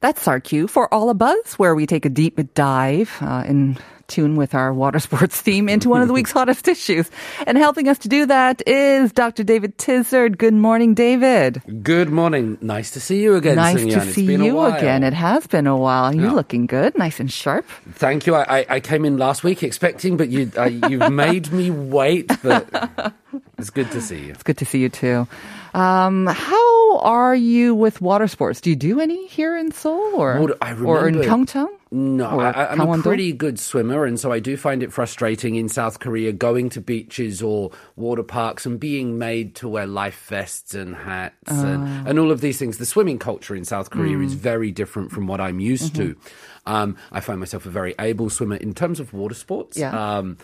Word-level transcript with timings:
That's 0.00 0.26
our 0.26 0.40
cue 0.40 0.66
for 0.66 0.92
All 0.94 1.10
a 1.10 1.14
Buzz, 1.14 1.54
where 1.54 1.74
we 1.74 1.86
take 1.86 2.06
a 2.06 2.08
deep 2.08 2.40
dive 2.54 3.14
uh, 3.20 3.44
in 3.46 3.76
tune 4.08 4.34
with 4.34 4.54
our 4.54 4.72
water 4.72 4.98
sports 5.06 5.38
theme 5.40 5.68
into 5.68 5.90
one 5.90 6.00
of 6.00 6.08
the 6.08 6.14
week's 6.14 6.32
hottest 6.38 6.66
issues. 6.68 7.10
And 7.46 7.58
helping 7.58 7.86
us 7.86 7.98
to 7.98 8.08
do 8.08 8.24
that 8.26 8.62
is 8.66 9.12
Dr. 9.12 9.44
David 9.44 9.76
Tizard. 9.76 10.38
Good 10.38 10.54
morning, 10.54 10.94
David. 10.94 11.60
Good 11.82 12.08
morning. 12.08 12.56
Nice 12.62 12.92
to 12.92 13.00
see 13.00 13.20
you 13.22 13.34
again. 13.36 13.56
nice 13.56 13.76
Sung-Yan. 13.78 14.00
to 14.00 14.06
It's 14.06 14.14
see 14.14 14.26
been 14.26 14.42
you 14.42 14.60
again. 14.62 15.04
It 15.04 15.12
has 15.12 15.46
been 15.46 15.66
a 15.66 15.76
while. 15.76 16.14
You're 16.14 16.24
Yeah. 16.24 16.32
looking 16.32 16.64
good, 16.66 16.96
nice 16.96 17.20
and 17.20 17.30
sharp. 17.30 17.66
Thank 17.92 18.26
you. 18.26 18.34
I, 18.34 18.60
I, 18.60 18.66
I 18.76 18.80
came 18.80 19.04
in 19.04 19.18
last 19.18 19.44
week 19.44 19.62
expecting, 19.62 20.16
but 20.16 20.30
you 20.30 20.50
uh, 20.56 20.64
you've 20.64 21.12
made 21.12 21.52
me 21.52 21.70
wait. 21.70 22.30
But 22.42 23.12
it's 23.58 23.68
good 23.70 23.90
to 23.90 24.00
see 24.00 24.20
you. 24.24 24.30
It's 24.32 24.42
good 24.42 24.56
to 24.58 24.64
see 24.64 24.78
you 24.80 24.88
too. 24.88 25.28
Um, 25.74 26.26
how 26.26 26.98
are 26.98 27.34
you 27.34 27.74
with 27.74 28.00
water 28.00 28.26
sports? 28.28 28.60
Do 28.60 28.70
you 28.70 28.76
do 28.76 29.00
any 29.00 29.26
here 29.28 29.56
in 29.56 29.70
Seoul 29.72 30.14
or 30.16 30.56
I 30.60 30.72
or 30.74 31.06
in 31.08 31.16
remember- 31.18 31.24
Gyeongchang? 31.24 31.68
No, 31.92 32.38
I, 32.38 32.70
I'm 32.70 32.80
a 32.80 33.02
pretty 33.02 33.32
good 33.32 33.58
swimmer, 33.58 34.04
and 34.04 34.18
so 34.20 34.30
I 34.30 34.38
do 34.38 34.56
find 34.56 34.80
it 34.84 34.92
frustrating 34.92 35.56
in 35.56 35.68
South 35.68 35.98
Korea 35.98 36.30
going 36.32 36.70
to 36.70 36.80
beaches 36.80 37.42
or 37.42 37.72
water 37.96 38.22
parks 38.22 38.64
and 38.64 38.78
being 38.78 39.18
made 39.18 39.56
to 39.56 39.68
wear 39.68 39.88
life 39.88 40.26
vests 40.28 40.72
and 40.72 40.94
hats 40.94 41.34
Oh. 41.48 41.66
and, 41.66 42.06
and 42.08 42.18
all 42.20 42.30
of 42.30 42.42
these 42.42 42.58
things. 42.60 42.78
The 42.78 42.86
swimming 42.86 43.18
culture 43.18 43.56
in 43.56 43.64
South 43.64 43.90
Korea 43.90 44.18
is 44.20 44.36
Mm. 44.36 44.38
very 44.38 44.70
different 44.70 45.10
from 45.10 45.26
what 45.26 45.40
I'm 45.40 45.58
used 45.58 45.96
to. 45.96 46.14
Mm-hmm. 46.14 46.72
Um, 46.72 46.96
I 47.10 47.18
find 47.18 47.40
myself 47.40 47.66
a 47.66 47.70
very 47.70 47.96
able 47.98 48.30
swimmer 48.30 48.54
in 48.54 48.72
terms 48.72 49.00
of 49.00 49.12
water 49.12 49.34
sports. 49.34 49.76
Yeah. 49.76 49.90
Um, 50.18 50.38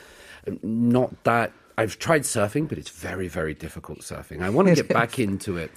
not 0.65 1.13
that 1.23 1.53
I've 1.79 1.99
tried 1.99 2.23
surfing, 2.23 2.69
but 2.69 2.79
it's 2.79 2.91
very, 2.91 3.29
very 3.29 3.55
difficult 3.55 4.01
surfing. 4.01 4.43
I 4.43 4.51
want 4.51 4.69
to 4.69 4.75
get 4.75 4.89
back 4.89 5.19
into 5.27 5.57
it. 5.57 5.71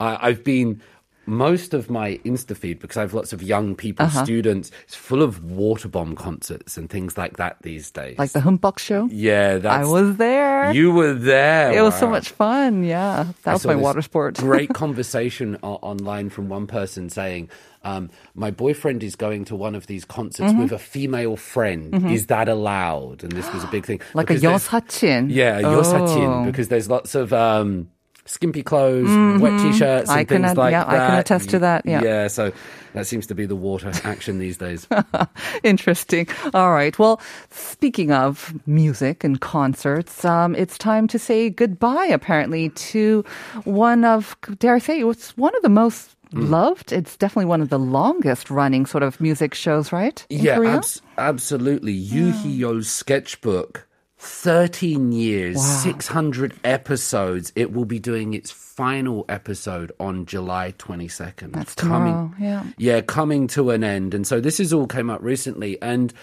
I 0.00 0.28
I've 0.28 0.44
been 0.44 0.82
most 1.26 1.72
of 1.74 1.88
my 1.90 2.18
Insta 2.24 2.56
feed 2.56 2.78
because 2.80 2.96
I 2.96 3.00
have 3.02 3.14
lots 3.14 3.32
of 3.32 3.42
young 3.42 3.74
people, 3.76 4.06
Uh-huh. 4.06 4.24
students. 4.24 4.70
It's 4.84 4.94
full 4.96 5.22
of 5.22 5.44
water 5.44 5.88
bomb 5.88 6.14
concerts 6.16 6.76
and 6.76 6.90
things 6.90 7.16
like 7.16 7.36
that 7.36 7.56
these 7.62 7.90
days. 7.90 8.18
Like 8.18 8.32
the 8.32 8.40
Heumbeok 8.40 8.78
show? 8.78 9.08
yeah, 9.12 9.60
I 9.64 9.84
was 9.84 10.16
there. 10.16 10.72
You 10.72 10.92
were 10.92 11.14
there. 11.14 11.72
it 11.72 11.82
was 11.82 11.98
so 11.98 12.08
much 12.08 12.30
fun. 12.30 12.82
Yeah, 12.84 13.26
that 13.44 13.50
I 13.50 13.52
was 13.54 13.66
my 13.66 13.74
water 13.76 14.02
sport. 14.02 14.36
great 14.38 14.70
conversation 14.82 15.56
online 15.62 16.28
from 16.30 16.48
one 16.48 16.66
person 16.66 17.08
saying, 17.10 17.48
um, 17.84 18.10
"My 18.34 18.50
boyfriend 18.50 19.02
is 19.02 19.14
going 19.16 19.44
to 19.46 19.56
one 19.56 19.74
of 19.74 19.86
these 19.86 20.04
concerts 20.04 20.52
Mm-hmm. 20.52 20.62
with 20.62 20.72
a 20.72 20.78
female 20.78 21.36
friend. 21.36 22.10
Is 22.10 22.26
that 22.26 22.48
allowed?" 22.48 23.22
And 23.22 23.32
this 23.32 23.52
was 23.52 23.62
a 23.64 23.68
big 23.68 23.86
thing. 23.86 24.00
like 24.14 24.24
a 24.30 24.34
Because 24.34 24.42
there's- 24.42 24.68
yosachin. 24.68 25.26
Yeah, 25.30 25.60
Oh. 25.64 25.80
yosachin, 25.82 26.46
because 26.46 26.68
there's 26.68 26.88
lots 26.90 27.14
of 27.14 27.32
um, 27.32 27.88
skimpy 28.24 28.62
clothes, 28.62 29.40
wet 29.40 29.60
t-shirts, 29.60 30.08
Mm-hmm. 30.08 30.10
and 30.10 30.20
I 30.20 30.24
can 30.24 30.36
things 30.42 30.50
ad- 30.52 30.56
like 30.56 30.72
yeah, 30.72 30.84
that. 30.84 30.88
I 30.94 31.06
can 31.08 31.18
attest 31.18 31.50
to 31.50 31.58
that, 31.60 31.84
yeah. 31.86 32.02
yeah. 32.02 32.28
So 32.28 32.52
that 32.94 33.06
seems 33.06 33.26
to 33.28 33.34
be 33.34 33.46
the 33.46 33.56
water 33.56 33.90
action 34.04 34.38
these 34.38 34.56
days. 34.58 34.86
Interesting. 35.62 36.28
All 36.54 36.72
right. 36.72 36.96
Well, 36.98 37.20
speaking 37.50 38.12
of 38.12 38.54
music 38.66 39.24
and 39.24 39.40
concerts, 39.40 40.24
um, 40.24 40.54
it's 40.54 40.78
time 40.78 41.08
to 41.08 41.18
say 41.18 41.50
goodbye, 41.50 42.06
apparently, 42.06 42.68
to 42.70 43.24
one 43.64 44.04
of, 44.04 44.36
dare 44.58 44.74
I 44.74 44.78
say, 44.78 45.00
it's 45.00 45.36
one 45.36 45.54
of 45.56 45.62
the 45.62 45.68
most 45.68 46.10
Mm. 46.32 46.48
loved. 46.48 46.92
It's 46.92 47.14
definitely 47.18 47.44
one 47.44 47.60
of 47.60 47.68
the 47.68 47.78
longest 47.78 48.50
running 48.50 48.86
sort 48.86 49.02
of 49.02 49.20
music 49.20 49.52
shows, 49.52 49.92
right? 49.92 50.24
Yeah, 50.30 50.58
abs- 50.62 51.02
absolutely. 51.18 51.92
Hee-yeol's 52.00 52.88
sketchbook. 52.88 53.86
13 54.22 55.10
years, 55.10 55.60
600 55.82 56.54
episodes. 56.62 57.52
It 57.56 57.72
will 57.72 57.84
be 57.84 57.98
doing 57.98 58.34
its 58.34 58.52
final 58.52 59.24
episode 59.28 59.90
on 59.98 60.26
July 60.26 60.74
22nd. 60.78 61.52
That's 61.52 61.74
tomorrow. 61.74 62.32
yeah. 62.38 62.64
yeah, 62.78 63.00
coming 63.00 63.48
to 63.48 63.70
an 63.70 63.82
end. 63.82 64.14
And 64.14 64.24
so 64.24 64.40
this 64.40 64.58
has 64.58 64.72
all 64.72 64.86
came 64.86 65.10
up 65.10 65.20
recently. 65.22 65.80
And, 65.82 66.14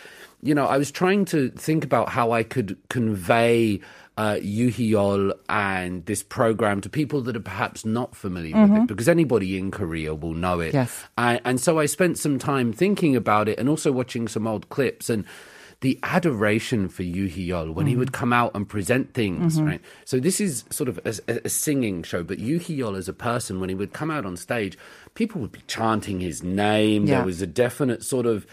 you 0.42 0.56
know, 0.56 0.66
I 0.66 0.78
was 0.78 0.92
trying 0.92 1.26
to 1.26 1.50
think 1.52 1.84
about 1.84 2.08
how 2.08 2.32
I 2.32 2.44
could 2.44 2.78
convey 2.90 3.82
uh, 4.18 4.40
Yoo 4.42 4.70
Hee-yeol 4.70 5.34
and 5.50 6.06
this 6.06 6.24
program 6.24 6.80
to 6.82 6.90
people 6.90 7.20
that 7.24 7.36
are 7.36 7.42
perhaps 7.42 7.84
not 7.84 8.16
familiar 8.16 8.62
with 8.62 8.84
it, 8.84 8.88
because 8.88 9.10
anybody 9.10 9.58
in 9.58 9.72
Korea 9.72 10.16
will 10.16 10.34
know 10.34 10.62
it. 10.62 10.74
Yes. 10.74 11.04
And, 11.18 11.42
and 11.44 11.60
so 11.60 11.80
I 11.80 11.86
spent 11.86 12.18
some 12.18 12.40
time 12.40 12.72
thinking 12.72 13.18
about 13.18 13.50
it 13.50 13.60
and 13.60 13.68
also 13.68 13.92
watching 13.92 14.30
some 14.30 14.48
old 14.48 14.70
clips 14.70 15.10
and 15.10 15.26
the 15.82 15.98
adoration 16.04 16.90
for 16.90 17.04
Yoo 17.04 17.28
Hee-yeol 17.28 17.74
when 17.74 17.88
he 17.88 17.96
would 17.96 18.10
mm. 18.10 18.14
come 18.14 18.34
out 18.34 18.52
and 18.54 18.68
present 18.68 19.14
things, 19.14 19.58
mm-hmm. 19.58 19.68
right? 19.68 19.82
So 20.04 20.20
this 20.20 20.42
is 20.42 20.66
sort 20.70 20.90
of 20.90 21.00
a, 21.06 21.16
a- 21.28 21.42
a 21.46 21.50
singing 21.50 22.04
show, 22.04 22.22
but 22.24 22.40
Yoo 22.40 22.60
Hee-yeol 22.60 22.98
as 22.98 23.08
a 23.08 23.14
person, 23.14 23.62
when 23.62 23.70
he 23.70 23.76
would 23.76 23.94
come 23.94 24.12
out 24.12 24.26
on 24.26 24.36
stage, 24.36 24.78
people 25.14 25.40
would 25.40 25.54
be 25.54 25.62
chanting 25.68 26.20
his 26.20 26.44
name. 26.44 27.06
Yeah. 27.06 27.18
There 27.18 27.26
was 27.26 27.42
a 27.42 27.48
definite 27.48 28.04
sort 28.04 28.26
of 28.26 28.46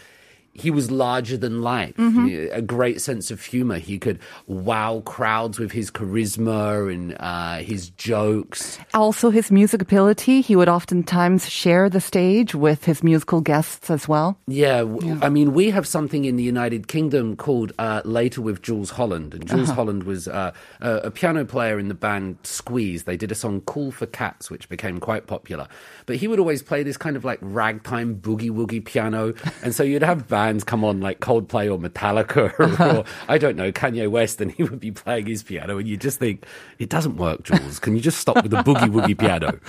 he 0.57 0.71
was 0.71 0.89
larger 0.91 1.37
than 1.37 1.61
life, 1.61 1.95
Mm-hmm. 1.97 2.53
a 2.53 2.61
great 2.61 2.99
sense 3.01 3.31
of 3.31 3.41
humor. 3.43 3.77
He 3.77 3.97
could 3.99 4.19
wow 4.47 5.01
crowds 5.05 5.59
with 5.59 5.71
his 5.71 5.91
charisma 5.91 6.91
and 6.93 7.15
uh, 7.19 7.57
his 7.57 7.89
jokes. 7.91 8.79
Also, 8.93 9.29
his 9.29 9.51
music 9.51 9.81
ability. 9.81 10.41
He 10.41 10.55
would 10.55 10.69
oftentimes 10.69 11.49
share 11.49 11.89
the 11.89 12.01
stage 12.01 12.55
with 12.55 12.85
his 12.85 13.03
musical 13.03 13.41
guests 13.41 13.89
as 13.89 14.07
well. 14.07 14.37
Yeah, 14.47 14.81
I 15.21 15.29
mean, 15.29 15.53
we 15.53 15.69
have 15.69 15.85
something 15.87 16.25
in 16.25 16.35
the 16.35 16.43
United 16.43 16.87
Kingdom 16.87 17.35
called 17.35 17.73
uh, 17.77 18.01
Later 18.05 18.41
with 18.41 18.61
Jools 18.61 18.91
Holland. 18.91 19.33
And 19.33 19.47
Jools 19.47 19.69
Holland 19.69 20.03
was 20.03 20.27
uh, 20.27 20.51
a, 20.81 20.91
a 20.97 21.11
piano 21.11 21.45
player 21.45 21.77
in 21.79 21.87
the 21.87 21.93
band 21.93 22.37
Squeeze. 22.43 23.03
They 23.03 23.17
did 23.17 23.31
a 23.31 23.35
song 23.35 23.61
Cool 23.61 23.91
for 23.91 24.05
Cats, 24.05 24.49
which 24.49 24.69
became 24.69 24.99
quite 24.99 25.27
popular. 25.27 25.67
But 26.05 26.15
he 26.17 26.27
would 26.27 26.39
always 26.39 26.63
play 26.63 26.83
this 26.83 26.97
kind 26.97 27.15
of 27.15 27.23
like 27.25 27.39
ragtime 27.41 28.15
boogie 28.15 28.49
woogie 28.51 28.83
piano. 28.83 29.33
And 29.61 29.75
so 29.75 29.83
you'd 29.83 30.01
have 30.03 30.27
bands 30.27 30.46
come 30.63 30.83
on 30.83 31.01
like 31.01 31.19
Coldplay 31.19 31.71
or 31.71 31.77
Metallica 31.77 32.53
or, 32.97 33.05
I 33.27 33.37
don't 33.37 33.55
know, 33.55 33.71
Kanye 33.71 34.09
West, 34.09 34.41
and 34.41 34.51
he 34.51 34.63
would 34.63 34.79
be 34.79 34.91
playing 34.91 35.27
his 35.27 35.43
piano. 35.43 35.77
And 35.77 35.87
you 35.87 35.97
just 35.97 36.19
think, 36.19 36.45
it 36.79 36.89
doesn't 36.89 37.17
work, 37.17 37.43
Jools. 37.43 37.79
Can 37.79 37.95
you 37.95 38.01
just 38.01 38.19
stop 38.19 38.41
with 38.43 38.51
the 38.51 38.57
boogie 38.57 38.89
woogie 38.89 39.17
piano? 39.17 39.59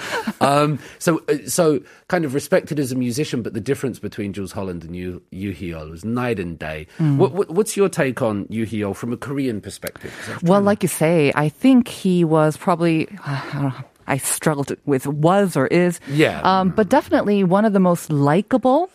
Um, 0.40 0.78
so, 0.98 1.22
uh, 1.28 1.38
so 1.46 1.80
kind 2.08 2.24
of 2.24 2.34
respected 2.34 2.78
as 2.78 2.92
a 2.92 2.96
musician, 2.96 3.42
but 3.42 3.54
the 3.54 3.60
difference 3.60 3.98
between 3.98 4.32
Jools 4.32 4.52
Holland 4.52 4.84
and 4.84 4.94
Yu, 4.94 5.22
Yoo 5.30 5.52
Hee-yeol 5.52 5.90
was 5.90 6.04
night 6.04 6.38
and 6.38 6.58
day. 6.58 6.86
What, 6.98 7.32
what, 7.32 7.50
what's 7.50 7.76
your 7.76 7.88
take 7.88 8.22
on 8.22 8.46
Yoo 8.48 8.64
Hee-yeol 8.64 8.94
from 8.94 9.12
a 9.12 9.16
Korean 9.16 9.60
perspective? 9.60 10.12
Well, 10.42 10.60
like 10.60 10.82
you 10.82 10.88
say, 10.88 11.32
I 11.34 11.48
think 11.48 11.88
he 11.88 12.24
was 12.24 12.56
probably. 12.56 13.08
I 13.26 13.50
don't 13.52 13.62
know. 13.62 13.74
I 14.08 14.16
struggled 14.16 14.74
with 14.86 15.06
was 15.06 15.56
or 15.56 15.66
is. 15.66 16.00
Yeah. 16.08 16.40
Um, 16.40 16.70
but 16.70 16.88
definitely 16.88 17.44
one 17.44 17.64
of 17.66 17.74
the 17.74 17.80
most 17.80 18.10
likable. 18.10 18.90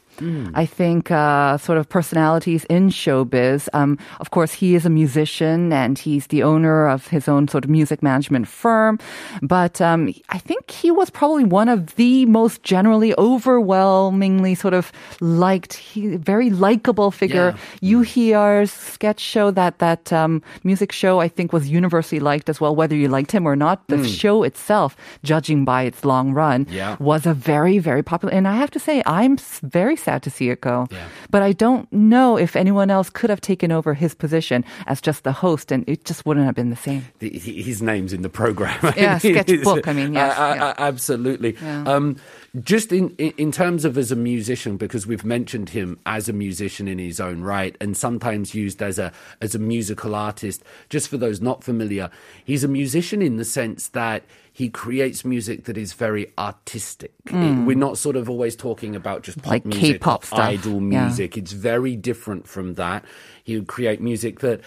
I 0.54 0.66
think 0.66 1.12
uh, 1.12 1.58
sort 1.58 1.78
of 1.78 1.90
personalities 1.90 2.64
in 2.66 2.90
showbiz. 2.90 3.68
Um, 3.74 3.98
of 4.20 4.32
course, 4.32 4.54
he 4.54 4.76
is 4.76 4.86
a 4.86 4.90
musician 4.90 5.74
and 5.74 5.98
he's 5.98 6.28
the 6.28 6.44
owner 6.44 6.88
of 6.88 7.08
his 7.08 7.28
own 7.28 7.48
sort 7.48 7.64
of 7.66 7.70
music 7.70 8.02
management 8.04 8.48
firm. 8.48 9.00
But 9.42 9.82
um, 9.82 10.14
I 10.30 10.38
think 10.38 10.72
he 10.72 10.92
was 10.92 11.10
probably 11.10 11.44
one 11.44 11.70
of 11.70 11.96
the 11.96 12.26
most 12.26 12.64
generally 12.64 13.14
overwhelmingly 13.18 14.56
sort 14.56 14.74
of 14.74 14.92
liked, 15.22 15.74
he, 15.74 16.16
very 16.18 16.50
likable 16.50 17.12
figure. 17.12 17.56
Yeah. 17.82 17.90
Yoo 17.90 18.02
Hee-yeol's 18.02 18.72
sketch 18.72 19.20
show, 19.20 19.52
that 19.52 19.80
that 19.80 20.12
um, 20.14 20.42
music 20.64 20.92
show, 20.92 21.20
I 21.20 21.28
think 21.28 21.54
was 21.54 21.70
universally 21.70 22.20
liked 22.20 22.50
as 22.50 22.60
well, 22.62 22.76
whether 22.76 22.96
you 22.96 23.08
liked 23.08 23.32
him 23.32 23.46
or 23.46 23.56
not. 23.56 23.88
The 23.88 24.08
show 24.08 24.44
itself, 24.44 24.96
judging 25.24 25.66
by 25.66 25.84
its 25.84 26.04
long 26.06 26.34
run, 26.34 26.68
Yeah. 26.70 26.96
was 27.00 27.26
a 27.26 27.34
very, 27.34 27.80
very 27.80 28.04
popular. 28.04 28.34
And 28.34 28.48
I 28.48 28.56
have 28.58 28.72
to 28.72 28.80
say, 28.80 29.02
I'm 29.06 29.38
very 29.62 29.96
sad 30.04 30.24
to 30.24 30.30
see 30.30 30.50
it 30.50 30.62
go. 30.62 30.88
Yeah. 30.92 31.08
But 31.32 31.42
I 31.42 31.54
don't 31.54 31.92
know 31.92 32.38
if 32.38 32.56
anyone 32.56 32.90
else 32.90 33.10
could 33.10 33.30
have 33.30 33.42
taken 33.42 33.72
over 33.72 33.94
his 33.94 34.14
position 34.14 34.64
as 34.88 35.02
just 35.02 35.24
the 35.24 35.32
host, 35.32 35.72
and 35.72 35.84
it 35.88 36.06
just 36.06 36.26
wouldn't 36.26 36.46
have 36.46 36.56
been 36.56 36.70
the 36.70 36.76
same. 36.76 37.06
the, 37.20 37.30
his 37.30 37.82
name's 37.82 38.14
in 38.14 38.22
the 38.22 38.30
program. 38.30 38.78
Yeah, 38.96 39.18
sketchbook, 39.20 39.88
I 39.88 39.94
mean, 39.94 40.14
yes, 40.14 40.38
uh, 40.38 40.54
yeah. 40.56 40.74
absolutely. 40.78 41.56
Yeah. 41.62 41.84
Um, 41.84 42.18
just 42.62 42.92
in 42.92 43.10
in 43.16 43.52
terms 43.52 43.84
of 43.84 43.98
as 43.98 44.12
a 44.12 44.16
musician, 44.16 44.78
because 44.78 45.08
we've 45.08 45.26
mentioned 45.26 45.70
him 45.70 46.00
as 46.06 46.30
a 46.30 46.34
musician 46.34 46.88
in 46.88 47.00
his 47.00 47.20
own 47.20 47.42
right, 47.42 47.76
and 47.82 47.98
sometimes 47.98 48.54
used 48.54 48.82
as 48.82 49.00
a 49.00 49.12
as 49.42 49.56
a 49.56 49.60
musical 49.60 50.14
artist. 50.14 50.64
Just 50.90 51.08
for 51.08 51.18
those 51.18 51.42
not 51.42 51.64
familiar, 51.64 52.12
he's 52.46 52.64
a 52.64 52.68
musician 52.68 53.22
in 53.22 53.38
the 53.38 53.46
sense 53.46 53.88
that 53.90 54.24
he 54.56 54.70
creates 54.70 55.26
music 55.26 55.64
that 55.66 55.78
is 55.78 55.94
very 55.94 56.32
artistic. 56.38 57.12
It- 57.26 57.66
we're 57.66 57.76
not 57.76 57.98
sort 57.98 58.16
of 58.16 58.30
always 58.30 58.56
talking 58.56 58.96
about 58.96 59.24
just 59.24 59.40
pop 59.40 59.46
Mm. 59.48 59.52
Like 59.52 59.66
music 59.66 59.82
K-pop 59.96 60.24
stuff. 60.26 60.40
idol 60.40 60.74
Yeah. 60.74 61.06
music. 61.08 61.36
It's 61.38 61.52
very 61.52 61.96
different 61.96 62.48
from 62.48 62.76
that. 62.76 63.04
He 63.44 63.56
would 63.56 63.68
create 63.68 64.00
music 64.00 64.40
that, 64.42 64.62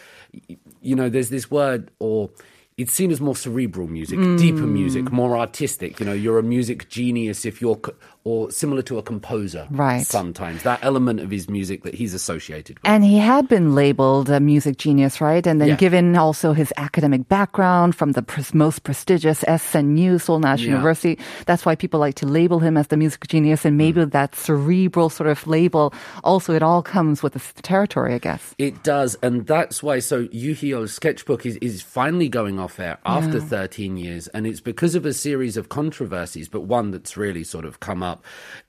you 0.83 0.94
know, 0.97 1.09
there's 1.09 1.31
this 1.31 1.50
word 1.50 1.91
or. 2.00 2.31
It's 2.79 2.93
seen 2.93 3.11
as 3.11 3.23
more 3.23 3.35
cerebral 3.35 3.87
music, 3.88 4.19
Mm. 4.19 4.37
deeper 4.38 4.67
music, 4.67 5.11
more 5.11 5.38
artistic. 5.38 5.99
You 5.99 6.05
know, 6.05 6.12
you're 6.12 6.38
a 6.38 6.43
music 6.43 6.91
genius 6.91 7.47
if 7.47 7.62
you're, 7.62 7.81
or 8.26 8.50
similar 8.50 8.82
to 8.82 8.99
a 8.99 9.02
composer. 9.02 9.69
Right. 9.70 10.05
Sometimes 10.05 10.64
that 10.64 10.81
element 10.82 11.20
of 11.20 11.31
his 11.31 11.49
music 11.49 11.84
that 11.84 11.94
he's 11.94 12.12
associated 12.12 12.76
with. 12.81 12.84
And 12.90 13.05
he 13.05 13.19
had 13.19 13.46
been 13.46 13.76
labeled 13.76 14.28
a 14.28 14.40
music 14.40 14.78
genius, 14.78 15.20
right? 15.20 15.46
And 15.46 15.61
then 15.61 15.69
Yeah. 15.69 15.76
given 15.76 16.17
also 16.17 16.52
his 16.52 16.73
academic 16.76 17.28
background 17.28 17.94
from 17.94 18.12
the 18.19 18.23
pres- 18.23 18.52
most 18.52 18.82
prestigious 18.82 19.44
SNU, 19.46 20.19
Seoul 20.19 20.40
National 20.40 20.70
Yeah. 20.70 20.75
University, 20.78 21.19
that's 21.46 21.64
why 21.64 21.76
people 21.76 22.00
like 22.00 22.17
to 22.17 22.26
label 22.26 22.58
him 22.58 22.76
as 22.76 22.88
the 22.88 22.96
music 22.96 23.28
genius. 23.28 23.64
And 23.64 23.76
maybe 23.78 24.00
Mm. 24.00 24.11
that 24.11 24.34
cerebral 24.34 25.08
sort 25.08 25.28
of 25.31 25.46
label, 25.46 25.94
also 26.25 26.52
it 26.52 26.64
all 26.64 26.82
comes 26.82 27.23
with 27.23 27.34
the 27.34 27.62
territory, 27.62 28.12
I 28.14 28.19
guess. 28.19 28.55
It 28.58 28.82
does, 28.82 29.14
and 29.23 29.46
that's 29.46 29.84
why. 29.84 30.00
So 30.00 30.26
Yoo 30.32 30.52
Hee-yeol's 30.55 30.93
sketchbook 30.93 31.46
is, 31.46 31.56
is 31.62 31.81
finally 31.81 32.28
going 32.28 32.58
off 32.58 32.81
air 32.81 32.99
after 33.06 33.38
13 33.40 33.96
years, 33.96 34.26
and 34.34 34.49
it's 34.49 34.61
because 34.61 34.96
of 34.96 35.06
a 35.06 35.12
series 35.12 35.56
of 35.56 35.69
controversies, 35.69 36.49
but 36.49 36.62
one 36.62 36.90
that's 36.90 37.17
really 37.17 37.44
sort 37.44 37.64
of 37.64 37.78
come 37.78 38.02
up 38.02 38.16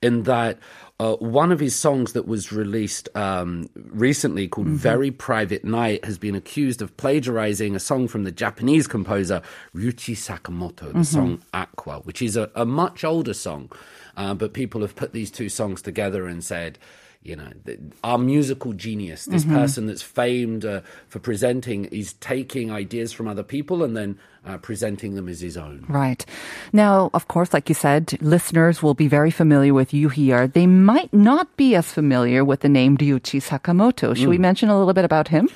in 0.02 0.24
that. 0.24 0.58
Uh, 1.00 1.14
one 1.20 1.52
of 1.52 1.60
his 1.60 1.76
songs 1.76 2.12
that 2.12 2.26
was 2.26 2.50
released 2.52 3.08
um, 3.16 3.70
recently, 3.76 4.48
called 4.48 4.66
"Very 4.66 5.12
Private 5.12 5.64
Night," 5.64 6.04
has 6.04 6.18
been 6.18 6.34
accused 6.34 6.82
of 6.82 6.96
plagiarizing 6.96 7.76
a 7.76 7.78
song 7.78 8.08
from 8.08 8.24
the 8.24 8.32
Japanese 8.32 8.88
composer 8.88 9.40
Ryuichi 9.76 10.16
Sakamoto, 10.16 10.92
the 10.92 11.04
song 11.04 11.40
"Aqua," 11.54 12.00
which 12.00 12.20
is 12.20 12.36
a, 12.36 12.50
a 12.56 12.64
much 12.66 13.04
older 13.04 13.32
song, 13.32 13.70
uh, 14.16 14.34
but 14.34 14.52
people 14.52 14.80
have 14.80 14.96
put 14.96 15.12
these 15.12 15.30
two 15.30 15.48
songs 15.48 15.82
together 15.82 16.26
and 16.26 16.42
said 16.42 16.80
you 17.22 17.36
know, 17.36 17.50
th- 17.66 17.78
our 18.04 18.16
musical 18.18 18.72
genius, 18.72 19.26
this 19.26 19.44
person 19.44 19.86
that's 19.86 20.02
famed 20.02 20.64
uh, 20.64 20.80
for 21.08 21.18
presenting, 21.18 21.84
is 21.86 22.14
taking 22.14 22.70
ideas 22.70 23.12
from 23.12 23.26
other 23.28 23.42
people 23.42 23.82
and 23.82 23.96
then 23.96 24.18
uh, 24.46 24.56
presenting 24.58 25.14
them 25.14 25.28
as 25.28 25.40
his 25.40 25.56
own. 25.56 25.84
Right. 25.88 26.24
Now, 26.72 27.10
of 27.12 27.28
course, 27.28 27.52
like 27.52 27.68
you 27.68 27.74
said, 27.74 28.16
listeners 28.22 28.82
will 28.82 28.94
be 28.94 29.08
very 29.08 29.30
familiar 29.30 29.74
with 29.74 29.92
Yoo 29.92 30.08
Hee-yeol. 30.08 30.52
They 30.52 30.66
might 30.66 31.12
not 31.12 31.54
be 31.56 31.74
as 31.74 31.92
familiar 31.92 32.44
with 32.44 32.60
the 32.60 32.68
name 32.68 32.96
Ryuichi 32.96 33.42
Sakamoto. 33.42 34.16
Should 34.16 34.26
Mm. 34.28 34.30
we 34.30 34.38
mention 34.38 34.68
a 34.70 34.78
little 34.78 34.94
bit 34.94 35.04
about 35.04 35.28
him? 35.28 35.48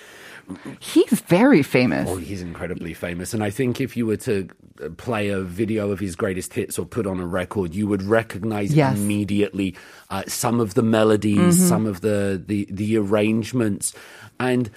He's 0.81 1.21
very 1.21 1.62
famous. 1.62 2.09
Oh, 2.09 2.17
he's 2.17 2.43
incredibly 2.43 2.94
famous. 2.94 3.33
And 3.35 3.43
I 3.43 3.50
think 3.50 3.81
if 3.81 3.97
you 3.97 4.06
were 4.06 4.17
to 4.19 4.49
uh, 4.83 4.89
play 4.91 5.29
a 5.29 5.41
video 5.41 5.91
of 5.91 6.00
his 6.00 6.17
greatest 6.17 6.53
hits 6.55 6.79
or 6.79 6.85
put 6.87 7.06
on 7.06 7.21
a 7.21 7.27
record, 7.27 7.75
you 7.75 7.87
would 7.87 8.03
recognize 8.03 8.75
Yes. 8.75 8.97
immediately 8.99 9.75
uh, 10.11 10.25
some 10.27 10.61
of 10.61 10.75
the 10.75 10.83
melodies, 10.83 11.67
some 11.69 11.87
of 11.87 12.00
the, 12.00 12.43
the, 12.44 12.67
the 12.71 12.99
arrangements. 12.99 13.93
And 14.43 14.71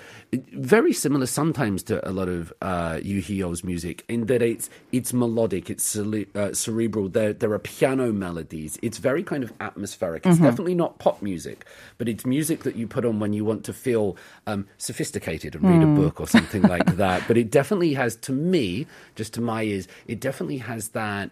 very 0.54 0.94
similar 0.94 1.26
sometimes 1.26 1.82
to 1.84 2.08
a 2.08 2.12
lot 2.12 2.30
of 2.30 2.54
uh, 2.62 3.00
Yoo 3.02 3.20
Hee-yeol's 3.20 3.64
music 3.64 4.06
in 4.08 4.28
that 4.28 4.44
it's 4.44 4.70
it's 4.92 5.12
melodic, 5.12 5.72
it's 5.72 5.84
cele- 5.84 6.26
uh, 6.36 6.54
cerebral. 6.54 7.10
There 7.10 7.34
there 7.34 7.52
are 7.52 7.58
piano 7.58 8.14
melodies. 8.14 8.78
It's 8.84 9.00
very 9.00 9.24
kind 9.24 9.44
of 9.44 9.52
atmospheric. 9.60 10.28
It's 10.28 10.38
definitely 10.38 10.76
not 10.76 11.00
pop 11.00 11.24
music, 11.24 11.66
but 11.98 12.08
it's 12.08 12.28
music 12.28 12.62
that 12.62 12.76
you 12.76 12.86
put 12.88 13.06
on 13.06 13.20
when 13.20 13.34
you 13.34 13.44
want 13.44 13.64
to 13.66 13.74
feel 13.74 14.18
um, 14.46 14.68
sophisticated 14.78 15.56
and 15.56 15.64
read 15.64 15.82
a 15.82 16.00
book 16.00 16.22
or 16.22 16.28
something 16.28 16.62
like 16.62 16.86
that. 16.98 17.24
But 17.28 17.36
it 17.36 17.50
definitely 17.50 17.96
has, 17.96 18.16
to 18.18 18.32
me, 18.32 18.86
just 19.16 19.34
to 19.34 19.42
my 19.42 19.64
ears, 19.64 19.88
it 20.06 20.20
definitely 20.20 20.58
has 20.58 20.90
that 20.90 21.32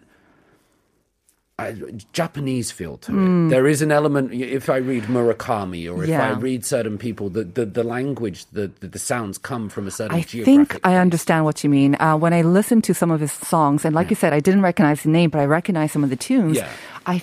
Japanese 2.12 2.72
feel 2.72 2.96
to 2.98 3.12
it. 3.12 3.48
There 3.50 3.66
is 3.66 3.80
an 3.80 3.92
element. 3.92 4.32
If 4.32 4.68
I 4.68 4.78
read 4.78 5.04
Murakami 5.04 5.88
or 5.88 6.02
if 6.04 6.10
I 6.10 6.32
read 6.32 6.64
certain 6.64 6.98
people, 6.98 7.30
the 7.30 7.44
the, 7.44 7.64
the 7.64 7.84
language, 7.84 8.46
the, 8.52 8.72
the 8.80 8.88
the 8.88 8.98
sounds 8.98 9.38
come 9.38 9.68
from 9.68 9.86
a 9.86 9.90
certain 9.90 10.16
I 10.16 10.22
think 10.22 10.80
I 10.82 10.96
understand 10.96 11.44
what 11.44 11.62
you 11.62 11.70
mean. 11.70 11.94
Uh, 12.00 12.16
when 12.16 12.32
I 12.32 12.42
listen 12.42 12.82
to 12.82 12.94
some 12.94 13.10
of 13.12 13.20
his 13.20 13.32
songs, 13.32 13.84
and 13.84 13.94
like 13.94 14.10
you 14.10 14.16
said, 14.16 14.32
I 14.32 14.40
didn't 14.40 14.62
recognize 14.62 15.02
the 15.04 15.10
name, 15.10 15.30
but 15.30 15.40
I 15.40 15.44
recognize 15.46 15.92
some 15.92 16.02
of 16.02 16.10
the 16.10 16.16
tunes. 16.16 16.56
Yeah. 16.56 16.68
I 17.06 17.22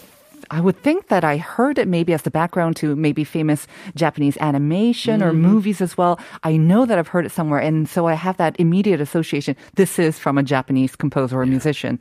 I 0.50 0.62
would 0.62 0.82
think 0.82 1.08
that 1.10 1.24
I 1.24 1.36
heard 1.38 1.78
it 1.78 1.88
maybe 1.88 2.14
as 2.14 2.22
the 2.24 2.32
background 2.32 2.76
to 2.78 2.96
maybe 2.96 3.24
famous 3.26 3.68
Japanese 3.96 4.38
animation 4.40 5.22
or 5.22 5.32
Mm-hmm. 5.32 5.42
movies 5.42 5.82
as 5.82 5.98
well. 5.98 6.20
I 6.44 6.56
know 6.58 6.86
that 6.86 6.98
I've 6.98 7.08
heard 7.10 7.26
it 7.26 7.32
somewhere, 7.32 7.60
and 7.60 7.88
so 7.90 8.08
I 8.08 8.14
have 8.16 8.38
that 8.38 8.56
immediate 8.60 9.02
association. 9.02 9.56
This 9.76 10.00
is 10.00 10.18
from 10.20 10.38
a 10.38 10.44
Japanese 10.44 10.96
composer 10.96 11.42
or 11.42 11.46
musician. 11.46 12.00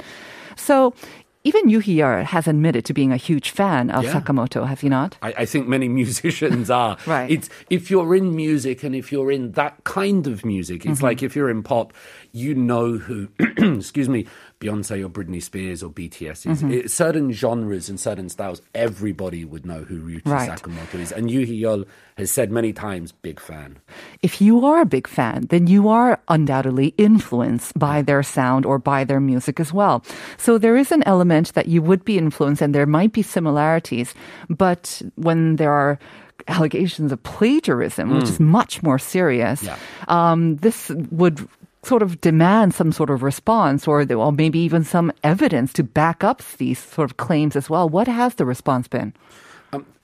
So. 0.57 0.95
Even 1.43 1.71
Yoo 1.71 1.79
Hee-yeol 1.79 2.25
has 2.25 2.47
admitted 2.47 2.85
to 2.85 2.93
being 2.93 3.13
a 3.13 3.17
huge 3.17 3.51
fan 3.51 3.89
of 3.91 4.05
Yeah. 4.05 4.13
Sakamoto, 4.13 4.67
has 4.67 4.81
he 4.83 4.91
not? 4.91 5.17
I, 5.23 5.33
I 5.39 5.45
think 5.47 5.67
many 5.67 5.89
musicians 6.01 6.71
are. 6.71 6.97
Right. 7.07 7.31
It's 7.31 7.49
if 7.71 7.91
you're 7.91 8.15
in 8.15 8.37
music 8.37 8.85
and 8.85 8.95
if 8.95 9.11
you're 9.11 9.33
in 9.33 9.53
that 9.53 9.83
kind 9.85 10.27
of 10.27 10.45
music, 10.45 10.85
it's 10.85 10.97
mm-hmm. 10.99 11.07
like 11.07 11.23
if 11.23 11.35
you're 11.35 11.51
in 11.51 11.63
pop, 11.63 11.93
you 12.33 12.55
know 12.55 12.99
who, 12.99 13.29
excuse 13.59 14.09
me, 14.09 14.27
Beyonce 14.61 15.03
or 15.03 15.09
Britney 15.09 15.43
Spears 15.43 15.83
or 15.83 15.89
BTS 15.91 16.51
is. 16.51 16.63
It, 16.63 16.91
certain 16.91 17.33
genres 17.33 17.89
and 17.89 17.99
certain 17.99 18.29
styles, 18.29 18.61
everybody 18.75 19.43
would 19.45 19.65
know 19.65 19.85
who 19.85 20.01
Ryuichi 20.03 20.27
Right. 20.27 20.51
Sakamoto 20.51 20.97
is. 21.01 21.13
And 21.13 21.31
Yoo 21.31 21.47
Hee-yeol 21.47 21.87
has 22.19 22.31
said 22.31 22.53
many 22.53 22.75
times, 22.75 23.13
big 23.13 23.41
fan. 23.41 23.79
if 24.23 24.43
you 24.43 24.67
are 24.67 24.83
a 24.83 24.85
big 24.87 25.09
fan, 25.09 25.47
then 25.49 25.67
you 25.67 25.89
are 25.89 26.21
undoubtedly 26.29 26.93
influenced 26.99 27.79
by 27.79 28.03
their 28.03 28.23
sound 28.23 28.67
or 28.67 28.79
by 28.79 29.03
their 29.03 29.21
music 29.21 29.59
as 29.61 29.73
well. 29.73 30.05
So 30.37 30.59
there 30.59 30.77
is 30.77 30.93
an 30.93 31.03
element 31.07 31.55
that 31.55 31.69
you 31.69 31.81
would 31.81 32.05
be 32.05 32.19
influenced 32.19 32.61
and 32.61 32.75
there 32.75 32.85
might 32.87 33.13
be 33.15 33.23
similarities. 33.23 34.13
But 34.51 35.01
when 35.17 35.57
there 35.57 35.73
are 35.73 35.99
allegations 36.49 37.13
of 37.13 37.23
plagiarism, 37.23 38.11
which 38.15 38.25
is 38.29 38.41
much 38.41 38.83
more 38.83 38.99
serious, 38.99 39.63
Yeah. 39.63 39.77
um, 40.09 40.57
this 40.57 40.91
would 41.11 41.47
sort 41.83 42.03
of 42.03 42.21
demand 42.21 42.75
some 42.75 42.93
sort 42.93 43.11
of 43.11 43.23
response 43.23 43.89
or, 43.89 44.05
maybe 44.33 44.59
even 44.59 44.85
some 44.85 45.13
evidence 45.25 45.73
to 45.73 45.83
back 45.83 46.23
up 46.23 46.43
these 46.59 46.79
sort 46.79 47.11
of 47.11 47.17
claims 47.17 47.57
as 47.57 47.71
well. 47.71 47.89
What 47.89 48.07
has 48.07 48.35
the 48.35 48.45
response 48.47 48.89
been? 48.89 49.15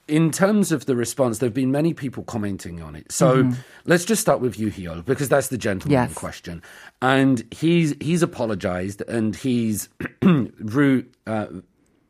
in 0.07 0.31
terms 0.31 0.71
of 0.71 0.85
the 0.85 0.95
response, 0.95 1.39
there 1.39 1.47
have 1.47 1.53
been 1.53 1.71
many 1.71 1.93
people 1.93 2.23
commenting 2.23 2.81
on 2.81 2.95
it. 2.95 3.11
So 3.11 3.51
let's 3.85 4.05
just 4.05 4.21
start 4.21 4.39
with 4.39 4.57
Yoo 4.57 4.69
Hee-yeol 4.69 5.05
because 5.05 5.29
that's 5.29 5.49
the 5.49 5.57
gentleman 5.57 6.07
in 6.07 6.13
question, 6.15 6.63
and 7.01 7.43
he's 7.51 7.93
he's 7.99 8.23
apologized 8.23 9.01
and 9.01 9.35
he's 9.35 9.89
through. 10.21 11.05
Uh, 11.25 11.47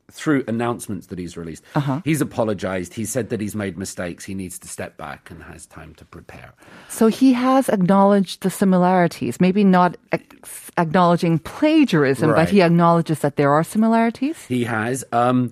through 0.09 0.43
announcements 0.47 1.07
that 1.07 1.19
he's 1.19 1.35
released, 1.35 1.63
he's 2.05 2.21
apologized. 2.21 2.93
He 2.93 3.03
said 3.05 3.29
that 3.29 3.41
he's 3.41 3.55
made 3.55 3.77
mistakes. 3.77 4.23
He 4.23 4.33
needs 4.35 4.57
to 4.59 4.67
step 4.67 4.95
back 4.97 5.29
and 5.29 5.43
has 5.43 5.65
time 5.65 5.93
to 5.95 6.05
prepare. 6.05 6.53
So 6.89 7.07
he 7.07 7.33
has 7.33 7.67
acknowledged 7.69 8.41
the 8.41 8.49
similarities, 8.49 9.41
maybe 9.41 9.63
not 9.63 9.97
ex- 10.11 10.71
acknowledging 10.77 11.39
plagiarism, 11.39 12.29
but 12.33 12.49
he 12.49 12.61
acknowledges 12.61 13.19
that 13.19 13.35
there 13.35 13.51
are 13.51 13.63
similarities. 13.63 14.45
He 14.45 14.63
has. 14.63 15.03
Um, 15.11 15.51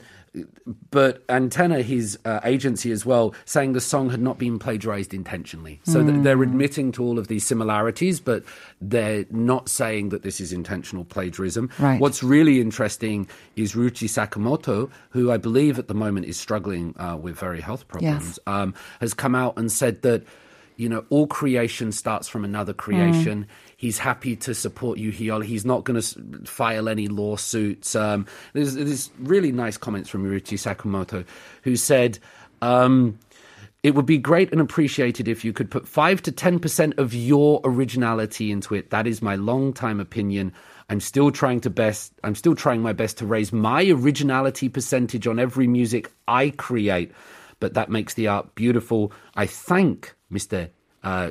but 0.89 1.23
Antenna, 1.29 1.81
his 1.83 2.17
uh, 2.25 2.39
agency 2.43 2.91
as 2.91 3.05
well, 3.05 3.35
saying 3.45 3.73
the 3.73 3.81
song 3.81 4.09
had 4.09 4.21
not 4.21 4.39
been 4.39 4.57
plagiarized 4.57 5.13
intentionally. 5.13 5.79
So 5.83 6.03
th- 6.03 6.23
they're 6.23 6.41
admitting 6.41 6.91
to 6.93 7.03
all 7.03 7.19
of 7.19 7.27
these 7.27 7.45
similarities, 7.45 8.19
but 8.19 8.43
they're 8.81 9.25
not 9.29 9.69
saying 9.69 10.09
that 10.09 10.23
this 10.23 10.41
is 10.41 10.51
intentional 10.51 11.05
plagiarism. 11.05 11.69
Right. 11.77 12.01
What's 12.01 12.23
really 12.23 12.61
interesting 12.61 13.27
is 13.55 13.73
Ryuichi 13.73 14.09
Sakamoto, 14.09 14.89
who 15.09 15.31
I 15.31 15.37
believe 15.37 15.77
at 15.77 15.87
the 15.87 15.93
moment 15.93 16.25
is 16.25 16.37
struggling 16.37 16.95
uh, 16.99 17.15
with 17.15 17.37
very 17.37 17.61
health 17.61 17.87
problems, 17.87 18.39
um, 18.47 18.73
has 19.01 19.13
come 19.13 19.35
out 19.35 19.57
and 19.57 19.71
said 19.71 20.01
that. 20.01 20.23
You 20.77 20.89
know, 20.89 21.05
all 21.09 21.27
creation 21.27 21.91
starts 21.91 22.27
from 22.27 22.43
another 22.43 22.73
creation. 22.73 23.47
He's 23.77 23.97
happy 23.97 24.35
to 24.37 24.53
support 24.53 24.97
Yoo 24.97 25.11
Hee-yeol. 25.11 25.43
He's 25.43 25.65
not 25.65 25.83
going 25.83 26.01
to 26.01 26.45
file 26.45 26.89
any 26.89 27.07
lawsuits. 27.07 27.95
Um, 27.95 28.25
there's, 28.53 28.75
there's 28.75 29.09
really 29.19 29.51
nice 29.51 29.77
comments 29.77 30.09
from 30.09 30.25
Ryuichi 30.25 30.57
Sakamoto, 30.57 31.25
who 31.63 31.75
said, 31.75 32.19
um, 32.61 33.17
it 33.85 33.93
would 33.93 34.07
be 34.07 34.17
great 34.17 34.51
and 34.51 34.59
appreciated 34.59 35.27
if 35.27 35.45
you 35.45 35.53
could 35.53 35.69
put 35.69 35.87
5 35.87 36.19
to 36.23 36.31
10% 36.31 36.97
of 36.97 37.13
your 37.13 37.61
originality 37.63 38.51
into 38.51 38.73
it. 38.73 38.89
That 38.89 39.05
is 39.05 39.21
my 39.21 39.35
long 39.35 39.73
time 39.73 39.99
opinion. 39.99 40.53
I'm 40.89 40.99
still 40.99 41.29
trying 41.29 41.61
to 41.61 41.69
best 41.69 42.11
I'm 42.23 42.33
still 42.33 42.55
trying 42.55 42.81
my 42.81 42.93
best 42.93 43.19
to 43.19 43.27
raise 43.27 43.53
my 43.53 43.85
originality 43.85 44.69
percentage 44.69 45.27
on 45.27 45.37
every 45.37 45.67
music 45.67 46.11
I 46.27 46.49
create, 46.49 47.11
but 47.59 47.75
that 47.75 47.89
makes 47.89 48.15
the 48.15 48.27
art 48.27 48.55
beautiful. 48.55 49.11
I 49.35 49.45
thank 49.45 50.14
Mr. 50.31 50.69
Uh, 51.03 51.29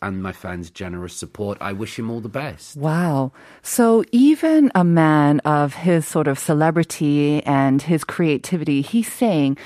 and 0.00 0.22
my 0.22 0.30
fans' 0.30 0.70
generous 0.70 1.12
support. 1.12 1.58
I 1.60 1.72
wish 1.72 1.98
him 1.98 2.08
all 2.08 2.20
the 2.20 2.28
best. 2.28 2.76
Wow. 2.76 3.32
So 3.60 4.04
even 4.12 4.70
a 4.76 4.84
man 4.84 5.40
of 5.40 5.74
his 5.74 6.06
sort 6.06 6.28
of 6.28 6.38
celebrity 6.38 7.42
and 7.42 7.82
his 7.82 8.04
creativity, 8.04 8.80
he's 8.80 9.12
saying, 9.12 9.58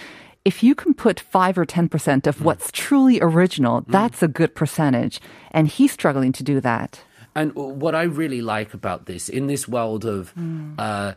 if 0.47 0.63
you 0.63 0.75
can 0.75 0.95
put 0.95 1.21
five 1.21 1.59
or 1.59 1.67
10% 1.67 2.27
of 2.27 2.41
what's 2.41 2.73
truly 2.73 3.21
original, 3.21 3.85
that's 3.89 4.23
a 4.23 4.29
good 4.29 4.55
percentage. 4.55 5.21
And 5.51 5.69
he's 5.69 5.93
struggling 5.93 6.33
to 6.33 6.43
do 6.43 6.61
that. 6.61 7.03
And 7.35 7.55
what 7.55 7.95
I 7.95 8.05
really 8.05 8.41
like 8.41 8.73
about 8.73 9.05
this, 9.05 9.29
in 9.29 9.49
this 9.49 9.69
world 9.69 10.07
of 10.07 10.33
uh, 10.79 11.13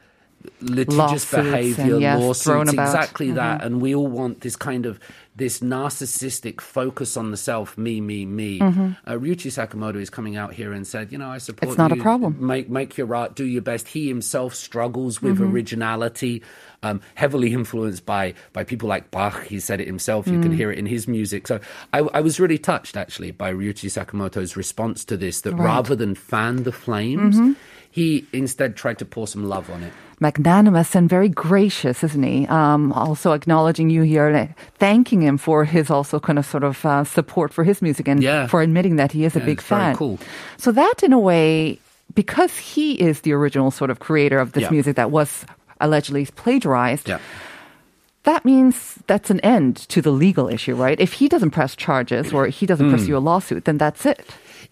litigious 0.62 0.98
Lawsuits 0.98 1.34
and, 1.34 1.44
behavior, 1.44 2.00
yes, 2.00 2.20
lawsuits, 2.20 2.46
about. 2.48 2.68
Mm-hmm. 2.68 2.80
exactly 2.80 3.32
that. 3.32 3.64
And 3.64 3.82
we 3.82 3.94
all 3.96 4.08
want 4.08 4.42
this 4.42 4.56
kind 4.56 4.86
of 4.86 5.00
this 5.36 5.62
narcissistic 5.62 6.60
focus 6.60 7.16
on 7.16 7.32
the 7.32 7.38
self, 7.38 7.78
me, 7.78 8.02
me, 8.02 8.26
me. 8.26 8.60
Uh, 8.60 8.66
Ryuichi 9.08 9.48
Sakamoto 9.50 9.96
is 9.96 10.10
coming 10.10 10.36
out 10.36 10.54
here 10.54 10.74
and 10.74 10.86
said, 10.86 11.14
you 11.14 11.18
know, 11.18 11.30
I 11.30 11.38
support 11.38 11.62
Mm-hmm. 11.64 11.72
It's 11.72 11.78
not 11.78 11.92
a 11.94 12.02
problem. 12.02 12.46
Make 12.46 12.70
make 12.70 12.98
your 12.98 13.14
art, 13.16 13.36
do 13.36 13.46
your 13.46 13.62
best. 13.62 13.88
He 13.88 14.08
himself 14.08 14.54
struggles 14.56 15.22
with 15.22 15.36
Mm-hmm. 15.40 15.54
originality, 15.54 16.44
um, 16.84 17.00
heavily 17.16 17.54
influenced 17.54 18.06
by 18.06 18.34
by 18.54 18.64
people 18.64 18.90
like 18.90 19.12
Bach. 19.12 19.44
He 19.46 19.60
said 19.60 19.80
it 19.80 19.88
himself. 19.88 20.28
You 20.28 20.34
Mm. 20.34 20.44
can 20.44 20.52
hear 20.52 20.72
it 20.72 20.78
in 20.80 20.86
his 20.86 21.08
music. 21.08 21.48
So 21.48 21.60
I, 21.94 22.00
I 22.00 22.20
was 22.22 22.40
really 22.40 22.58
touched 22.58 22.98
actually 22.98 23.32
by 23.32 23.54
Ryuichi 23.54 23.90
Sakamoto's 23.90 24.58
response 24.58 25.06
to 25.06 25.16
this. 25.18 25.42
That 25.42 25.54
rather 25.56 25.96
than 25.96 26.16
fan 26.16 26.64
the 26.64 26.72
flames, 26.74 27.36
Mm-hmm. 27.38 27.54
He 27.92 28.26
instead 28.32 28.76
tried 28.76 29.00
to 29.00 29.06
pour 29.06 29.28
some 29.28 29.48
love 29.50 29.70
on 29.70 29.84
it. 29.84 29.92
magnanimous 30.22 30.96
and 30.96 31.10
very 31.10 31.30
gracious, 31.30 32.04
isn't 32.04 32.24
he? 32.24 32.46
Um, 32.48 32.92
also 32.92 33.32
acknowledging 33.32 33.90
Yoo 33.90 34.04
Hee-yeol, 34.04 34.36
and 34.36 34.54
thanking 34.78 35.22
him 35.22 35.38
for 35.38 35.64
his 35.64 35.90
also 35.90 36.20
kind 36.20 36.38
of 36.38 36.46
sort 36.46 36.64
of 36.66 36.86
uh, 36.86 37.04
support 37.06 37.54
for 37.54 37.64
his 37.64 37.82
music 37.82 38.08
and 38.10 38.22
Yeah. 38.22 38.46
for 38.48 38.62
admitting 38.62 38.98
that 38.98 39.14
he 39.14 39.24
is 39.24 39.36
a 39.36 39.40
Yeah, 39.40 39.46
big 39.46 39.62
fan. 39.62 39.96
cool. 39.96 40.20
So 40.58 40.72
that, 40.74 41.04
in 41.04 41.14
a 41.14 41.20
way, 41.20 41.80
because 42.14 42.58
he 42.58 42.94
is 43.00 43.22
the 43.22 43.32
original 43.32 43.72
sort 43.72 43.90
of 43.90 44.00
creator 44.00 44.40
of 44.40 44.52
this 44.52 44.64
Yeah. 44.64 44.72
music 44.72 44.96
that 44.98 45.10
was 45.10 45.46
allegedly 45.80 46.26
plagiarized. 46.36 47.08
Yeah. 47.08 47.20
That 48.24 48.44
means 48.44 48.96
that's 49.08 49.30
an 49.30 49.40
end 49.40 49.78
to 49.88 50.02
the 50.02 50.12
legal 50.12 50.50
issue, 50.50 50.76
right? 50.76 51.00
If 51.00 51.14
he 51.14 51.30
doesn't 51.30 51.52
press 51.52 51.76
charges 51.78 52.34
or 52.34 52.48
he 52.48 52.66
doesn't 52.66 52.90
Hmm. 52.90 52.96
pursue 52.96 53.16
a 53.18 53.20
lawsuit, 53.24 53.64
then 53.64 53.78
that's 53.78 54.06
it. 54.06 54.28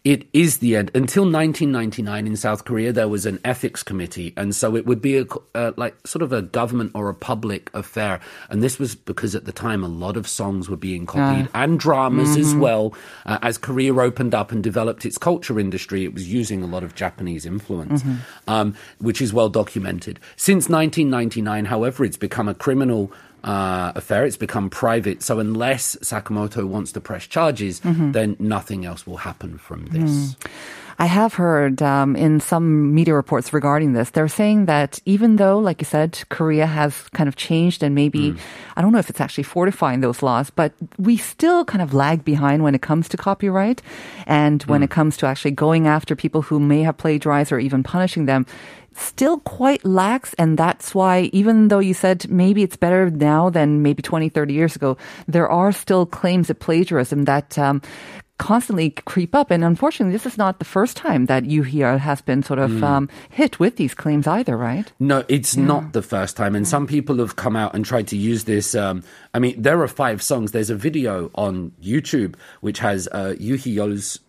It 0.08 0.26
is 0.32 0.60
the 0.60 0.78
end. 0.78 0.90
Until 0.96 1.24
1999 1.24 2.28
in 2.28 2.38
South 2.38 2.64
Korea, 2.64 2.94
there 2.94 3.10
was 3.10 3.26
an 3.26 3.42
ethics 3.44 3.84
committee, 3.84 4.34
and 4.38 4.56
so 4.56 4.74
it 4.74 4.86
would 4.86 5.02
be 5.02 5.18
a, 5.18 5.26
uh, 5.54 5.74
like 5.76 6.08
sort 6.08 6.22
of 6.22 6.32
a 6.32 6.42
government 6.42 6.94
or 6.96 7.10
a 7.10 7.14
public 7.14 7.70
affair. 7.74 8.22
And 8.50 8.64
this 8.64 8.80
was 8.80 8.96
because 8.96 9.36
at 9.36 9.44
the 9.44 9.52
time 9.52 9.84
a 9.84 9.90
lot 9.90 10.16
of 10.16 10.26
songs 10.26 10.70
were 10.70 10.78
being 10.78 11.06
copied 11.06 11.50
and 11.54 11.78
dramas 11.78 12.38
as 12.38 12.56
well. 12.56 12.94
Uh, 13.26 13.40
as 13.42 13.58
Korea 13.58 13.94
opened 13.94 14.34
up 14.34 14.50
and 14.50 14.64
developed 14.64 15.06
its 15.06 15.18
culture 15.18 15.60
industry, 15.60 16.06
it 16.06 16.14
was 16.14 16.32
using 16.32 16.64
a 16.64 16.68
lot 16.68 16.84
of 16.84 16.96
Japanese 16.96 17.46
influence, 17.46 18.02
um, 18.48 18.76
which 19.00 19.22
is 19.22 19.34
well 19.34 19.50
documented. 19.50 20.22
Since 20.38 20.70
1999, 20.70 21.66
however, 21.66 22.06
it's 22.06 22.16
become 22.16 22.48
a 22.48 22.56
criminal 22.56 23.12
uh, 23.48 23.92
affair. 23.96 24.26
It's 24.26 24.38
become 24.48 24.70
private. 24.70 25.24
So 25.24 25.40
unless 25.40 25.96
Sakamoto 26.10 26.62
wants 26.68 26.92
to 26.92 27.02
press 27.02 27.24
charges, 27.26 27.80
then 28.14 28.36
nothing 28.40 28.86
else 28.86 29.08
will 29.08 29.18
happen 29.30 29.58
from 29.58 29.80
this. 29.96 30.36
I 31.00 31.06
have 31.06 31.36
heard 31.36 31.82
um, 31.84 32.16
in 32.16 32.40
some 32.40 32.96
media 32.96 33.14
reports 33.14 33.54
regarding 33.54 33.94
this, 33.94 34.10
they're 34.10 34.28
saying 34.28 34.66
that 34.66 35.00
even 35.06 35.36
though, 35.36 35.60
like 35.60 35.80
you 35.80 35.86
said, 35.86 36.20
Korea 36.30 36.66
has 36.66 37.08
kind 37.10 37.28
of 37.28 37.36
changed 37.36 37.84
and 37.84 37.94
maybe, 37.94 38.34
I 38.76 38.82
don't 38.82 38.92
know 38.92 38.98
if 38.98 39.10
it's 39.10 39.22
actually 39.22 39.44
fortifying 39.44 40.02
those 40.02 40.24
laws, 40.24 40.50
but 40.50 40.74
we 40.98 41.16
still 41.16 41.64
kind 41.66 41.84
of 41.84 41.94
lag 41.94 42.26
behind 42.26 42.64
when 42.64 42.74
it 42.74 42.82
comes 42.82 43.08
to 43.10 43.18
copyright. 43.18 43.84
And 44.26 44.64
when 44.64 44.82
it 44.82 44.90
comes 44.90 45.18
to 45.18 45.28
actually 45.28 45.52
going 45.52 45.88
after 45.88 46.16
people 46.16 46.42
who 46.42 46.60
may 46.60 46.82
have 46.82 46.98
plagiarized 46.98 47.52
or 47.52 47.60
even 47.60 47.84
punishing 47.84 48.26
them. 48.26 48.48
Still 48.96 49.38
quite 49.42 49.86
lax, 49.86 50.34
and 50.40 50.58
that's 50.58 50.96
why, 50.96 51.30
even 51.32 51.68
though 51.68 51.78
you 51.78 51.94
said 51.94 52.28
maybe 52.32 52.64
it's 52.64 52.76
better 52.76 53.12
now 53.12 53.52
than 53.52 53.84
maybe 53.84 54.02
20, 54.02 54.30
30 54.30 54.54
years 54.56 54.76
ago, 54.76 54.98
there 55.28 55.48
are 55.48 55.72
still 55.72 56.08
claims 56.08 56.50
of 56.50 56.58
plagiarism 56.58 57.26
that 57.26 57.60
um, 57.60 57.84
constantly 58.38 58.92
creep 58.92 59.34
up. 59.34 59.50
And 59.52 59.64
unfortunately, 59.64 60.14
this 60.14 60.26
is 60.26 60.38
not 60.38 60.60
the 60.60 60.66
first 60.66 60.96
time 60.98 61.26
that 61.26 61.46
Yoo 61.46 61.64
Hee-yeol 61.64 62.00
has 62.00 62.22
been 62.22 62.44
sort 62.44 62.60
of 62.60 62.84
um, 62.84 63.10
hit 63.30 63.60
with 63.60 63.78
these 63.78 63.94
claims 63.94 64.28
either, 64.28 64.56
right? 64.56 64.92
No, 65.00 65.24
it's 65.28 65.58
not 65.58 65.94
the 65.94 66.02
first 66.02 66.38
time. 66.38 66.56
And 66.56 66.68
some 66.68 66.86
people 66.88 67.18
have 67.18 67.36
come 67.36 67.56
out 67.56 67.74
and 67.74 67.84
tried 67.84 68.08
to 68.10 68.18
use 68.18 68.44
this. 68.44 68.76
Um, 68.76 69.04
I 69.34 69.40
mean, 69.40 69.60
there 69.62 69.82
are 69.82 69.88
five 69.88 70.22
songs. 70.22 70.52
There's 70.52 70.70
a 70.70 70.76
video 70.76 71.32
on 71.36 71.72
YouTube 71.82 72.36
which 72.62 72.80
has 72.80 73.08
uh, 73.12 73.36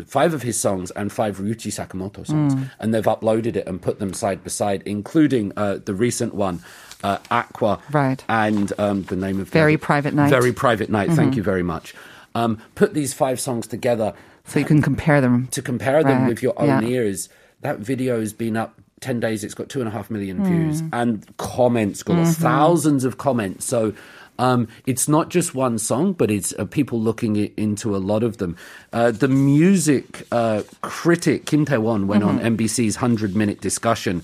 five 0.07 0.33
of 0.35 0.43
his 0.43 0.59
songs 0.59 0.91
and 0.93 1.13
five 1.13 1.39
Ryuichi 1.39 1.71
Sakamoto 1.73 2.27
songs. 2.27 2.55
And 2.81 2.95
they've 2.95 3.05
uploaded 3.05 3.57
it 3.57 3.67
and 3.67 3.81
put 3.81 3.99
them 3.99 4.13
side 4.15 4.43
by 4.43 4.49
side, 4.49 4.83
including 4.87 5.53
uh, 5.57 5.79
the 5.85 5.95
recent 5.95 6.35
one. 6.35 6.61
Uh, 7.05 7.17
Aqua, 7.31 7.79
Right. 7.93 8.25
and 8.29 8.73
um, 8.77 9.05
the 9.05 9.15
name 9.15 9.39
of 9.39 9.49
Very 9.51 9.75
other- 9.75 9.79
Private 9.85 10.15
Night. 10.15 10.31
Very 10.31 10.53
private 10.53 10.91
night. 10.91 11.09
Thank 11.13 11.37
you 11.37 11.45
very 11.45 11.63
much. 11.63 11.95
Um, 12.35 12.59
put 12.75 12.95
these 12.95 13.13
five 13.15 13.41
songs 13.41 13.67
together 13.67 14.13
So 14.45 14.59
you 14.59 14.65
can 14.65 14.83
compare 14.83 15.21
them. 15.21 15.49
to 15.53 15.63
compare 15.63 16.03
them 16.05 16.23
Right, 16.23 16.29
with 16.29 16.43
your 16.43 16.55
own 16.61 16.83
yeah. 16.83 16.89
ears. 16.89 17.29
That 17.63 17.79
video 17.81 18.21
has 18.21 18.33
been 18.33 18.57
up 18.57 18.75
10 19.01 19.21
days, 19.21 19.45
it's 19.45 19.55
got 19.55 19.69
two 19.69 19.81
and 19.81 19.89
a 19.89 19.93
half 19.93 20.11
million 20.11 20.39
Hmm. 20.39 20.45
views 20.45 20.83
and 20.93 21.25
comments, 21.37 22.03
got 22.03 22.17
Mm-hmm. 22.19 22.43
thousands 22.43 23.05
of 23.05 23.19
comments. 23.19 23.65
So 23.65 23.93
um, 24.41 24.69
it's 24.87 25.09
not 25.09 25.31
just 25.31 25.55
one 25.55 25.79
song, 25.79 26.13
but 26.13 26.31
it's 26.31 26.53
uh, 26.59 26.65
people 26.65 27.01
looking 27.01 27.37
into 27.57 27.97
a 27.97 27.99
lot 27.99 28.23
of 28.23 28.37
them. 28.37 28.57
Uh, 28.93 29.11
the 29.11 29.27
music 29.29 30.27
uh, 30.31 30.63
critic 30.83 31.47
Kim 31.47 31.65
Tae-won 31.65 32.07
went 32.07 32.23
Mm-hmm. 32.25 32.45
on 32.47 32.57
MBC's 32.57 32.97
100 32.97 33.35
minute 33.35 33.61
discussion. 33.61 34.23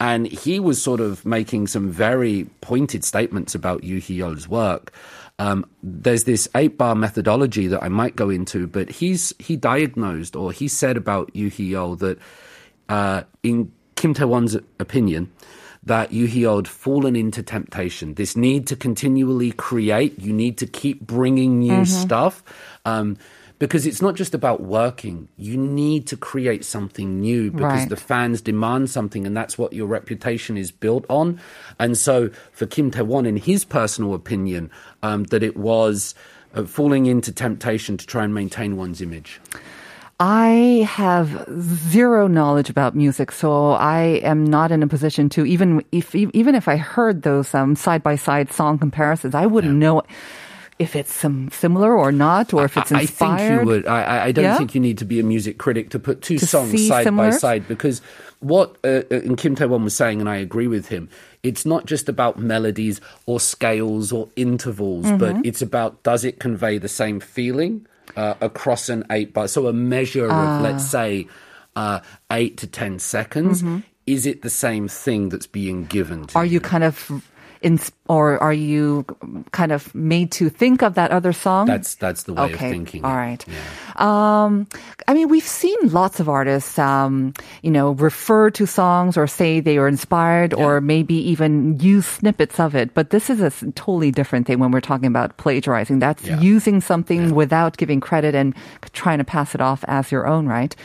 And 0.00 0.26
he 0.26 0.58
was 0.58 0.82
sort 0.82 1.00
of 1.00 1.24
making 1.24 1.68
some 1.68 1.88
very 1.88 2.46
pointed 2.60 3.04
statements 3.04 3.54
about 3.54 3.84
Yoo 3.84 4.00
Hee-yeol's 4.00 4.48
work. 4.48 4.92
Um, 5.38 5.66
there's 5.82 6.24
this 6.24 6.48
eight 6.54 6.78
bar 6.78 6.94
methodology 6.94 7.66
that 7.66 7.82
I 7.82 7.88
might 7.88 8.14
go 8.14 8.30
into, 8.30 8.66
but 8.66 8.88
he's 8.88 9.34
he 9.38 9.56
diagnosed 9.56 10.36
or 10.36 10.52
he 10.52 10.68
said 10.68 10.96
about 10.96 11.30
Hee-yeol 11.34 11.98
that 11.98 12.18
uh, 12.88 13.22
in 13.42 13.72
Kim 13.96 14.14
Tae-won's 14.14 14.54
opinion, 14.78 15.32
that 15.82 16.10
Hee-yeol 16.12 16.56
had 16.56 16.68
fallen 16.68 17.16
into 17.16 17.42
temptation. 17.42 18.14
This 18.14 18.36
need 18.36 18.68
to 18.68 18.76
continually 18.76 19.50
create. 19.50 20.18
You 20.20 20.32
need 20.32 20.56
to 20.58 20.66
keep 20.66 21.00
bringing 21.00 21.58
new 21.58 21.84
stuff. 21.84 22.44
Um, 22.84 23.16
because 23.58 23.86
it's 23.86 24.02
not 24.02 24.14
just 24.14 24.34
about 24.34 24.60
working. 24.60 25.28
You 25.36 25.56
need 25.56 26.06
to 26.08 26.16
create 26.16 26.64
something 26.64 27.20
new 27.20 27.50
because 27.50 27.80
Right. 27.80 27.88
the 27.88 27.96
fans 27.96 28.40
demand 28.40 28.90
something, 28.90 29.26
and 29.26 29.36
that's 29.36 29.56
what 29.56 29.72
your 29.72 29.86
reputation 29.86 30.56
is 30.56 30.70
built 30.70 31.04
on. 31.08 31.38
And 31.78 31.96
so, 31.96 32.30
for 32.52 32.66
Kim 32.66 32.90
Tae-won, 32.90 33.26
in 33.26 33.36
his 33.36 33.64
personal 33.64 34.14
opinion, 34.14 34.70
um, 35.02 35.24
that 35.24 35.42
it 35.42 35.56
was 35.56 36.14
uh, 36.54 36.64
falling 36.64 37.06
into 37.06 37.32
temptation 37.32 37.96
to 37.96 38.06
try 38.06 38.24
and 38.24 38.34
maintain 38.34 38.76
one's 38.76 39.00
image. 39.00 39.40
I 40.20 40.88
have 40.88 41.44
zero 41.60 42.28
knowledge 42.28 42.70
about 42.70 42.94
music, 42.94 43.32
so 43.32 43.72
I 43.72 44.20
am 44.22 44.44
not 44.44 44.70
in 44.70 44.82
a 44.82 44.86
position 44.86 45.28
to 45.30 45.44
even 45.44 45.84
if 45.90 46.14
even 46.14 46.54
if 46.54 46.68
I 46.68 46.76
heard 46.76 47.22
those 47.22 47.48
side 47.48 48.02
by 48.02 48.14
side 48.14 48.52
song 48.52 48.78
comparisons, 48.78 49.34
I 49.34 49.46
wouldn't 49.46 49.74
know 49.74 50.02
if 50.78 50.96
it's 50.96 51.12
some 51.12 51.50
similar 51.50 51.96
or 51.96 52.10
not, 52.10 52.52
or 52.52 52.64
if 52.64 52.76
it's 52.76 52.90
inspired. 52.90 53.32
I 53.32 53.38
think 53.48 53.60
you 53.60 53.66
would. 53.66 53.86
I, 53.86 54.26
I- 54.26 54.32
don't 54.32 54.44
Yeah? 54.44 54.58
think 54.58 54.74
you 54.74 54.80
need 54.80 54.98
to 54.98 55.04
be 55.04 55.20
a 55.20 55.22
music 55.22 55.58
critic 55.58 55.90
to 55.90 55.98
put 55.98 56.20
two 56.22 56.38
To 56.38 56.46
songs 56.46 56.86
side 56.88 57.14
by 57.16 57.30
side 57.30 57.68
because 57.68 58.00
what 58.40 58.76
uh, 58.84 59.02
uh, 59.10 59.34
Kim 59.36 59.54
Tae-won 59.54 59.84
was 59.84 59.94
saying, 59.94 60.20
and 60.20 60.28
I 60.28 60.36
agree 60.36 60.66
with 60.66 60.88
him, 60.88 61.08
it's 61.42 61.64
not 61.64 61.86
just 61.86 62.08
about 62.08 62.38
melodies 62.38 63.00
or 63.26 63.38
scales 63.40 64.12
or 64.12 64.28
intervals, 64.36 65.06
Mm-hmm. 65.06 65.16
but 65.18 65.46
it's 65.46 65.62
about 65.62 66.02
does 66.02 66.24
it 66.24 66.40
convey 66.40 66.78
the 66.78 66.88
same 66.88 67.20
feeling 67.20 67.86
uh, 68.16 68.34
across 68.40 68.88
an 68.88 69.04
eight 69.10 69.32
bar? 69.32 69.48
So 69.48 69.66
a 69.68 69.72
measure 69.72 70.28
Ah. 70.30 70.56
of, 70.56 70.62
let's 70.62 70.84
say, 70.84 71.26
uh, 71.76 72.00
eight 72.32 72.56
to 72.58 72.66
ten 72.66 72.98
seconds. 72.98 73.62
Is 74.06 74.26
it 74.26 74.42
the 74.42 74.50
same 74.50 74.86
thing 74.86 75.30
that's 75.30 75.46
being 75.46 75.86
given 75.86 76.22
to 76.22 76.26
Mm-hmm. 76.26 76.38
Are 76.38 76.44
you 76.44 76.60
kind 76.60 76.84
of 76.84 77.10
in, 77.64 77.80
or 78.08 78.38
are 78.42 78.52
you 78.52 79.04
kind 79.52 79.72
of 79.72 79.92
made 79.94 80.30
to 80.32 80.50
think 80.50 80.82
of 80.82 80.94
that 80.94 81.10
other 81.10 81.32
song? 81.32 81.66
That's 81.66 81.94
that's 81.96 82.24
the 82.24 82.34
way 82.34 82.42
okay. 82.44 82.52
of 82.54 82.60
thinking. 82.60 83.04
All 83.04 83.16
right. 83.16 83.44
right. 83.48 84.00
Um, 84.00 84.66
I 85.08 85.14
mean, 85.14 85.28
we've 85.28 85.46
seen 85.46 85.76
lots 85.88 86.20
of 86.20 86.28
artists, 86.28 86.78
um, 86.78 87.32
you 87.62 87.70
know, 87.70 87.92
refer 87.92 88.50
to 88.50 88.66
songs 88.66 89.16
or 89.16 89.26
say 89.26 89.60
they 89.60 89.78
were 89.78 89.88
inspired 89.88 90.52
or 90.52 90.80
maybe 90.80 91.14
even 91.14 91.80
use 91.80 92.06
snippets 92.06 92.60
of 92.60 92.74
it. 92.74 92.92
But 92.92 93.10
this 93.10 93.30
is 93.30 93.40
a 93.40 93.50
totally 93.72 94.10
different 94.10 94.46
thing 94.46 94.58
when 94.58 94.70
we're 94.70 94.80
talking 94.80 95.06
about 95.06 95.36
plagiarizing. 95.38 95.98
That's 96.00 96.24
Yeah. 96.26 96.40
using 96.40 96.80
something 96.80 97.34
without 97.34 97.76
giving 97.76 98.00
credit 98.00 98.34
and 98.34 98.54
trying 98.92 99.18
to 99.18 99.24
pass 99.24 99.54
it 99.54 99.60
off 99.60 99.84
as 99.88 100.12
your 100.12 100.26
own, 100.26 100.46
right? 100.46 100.76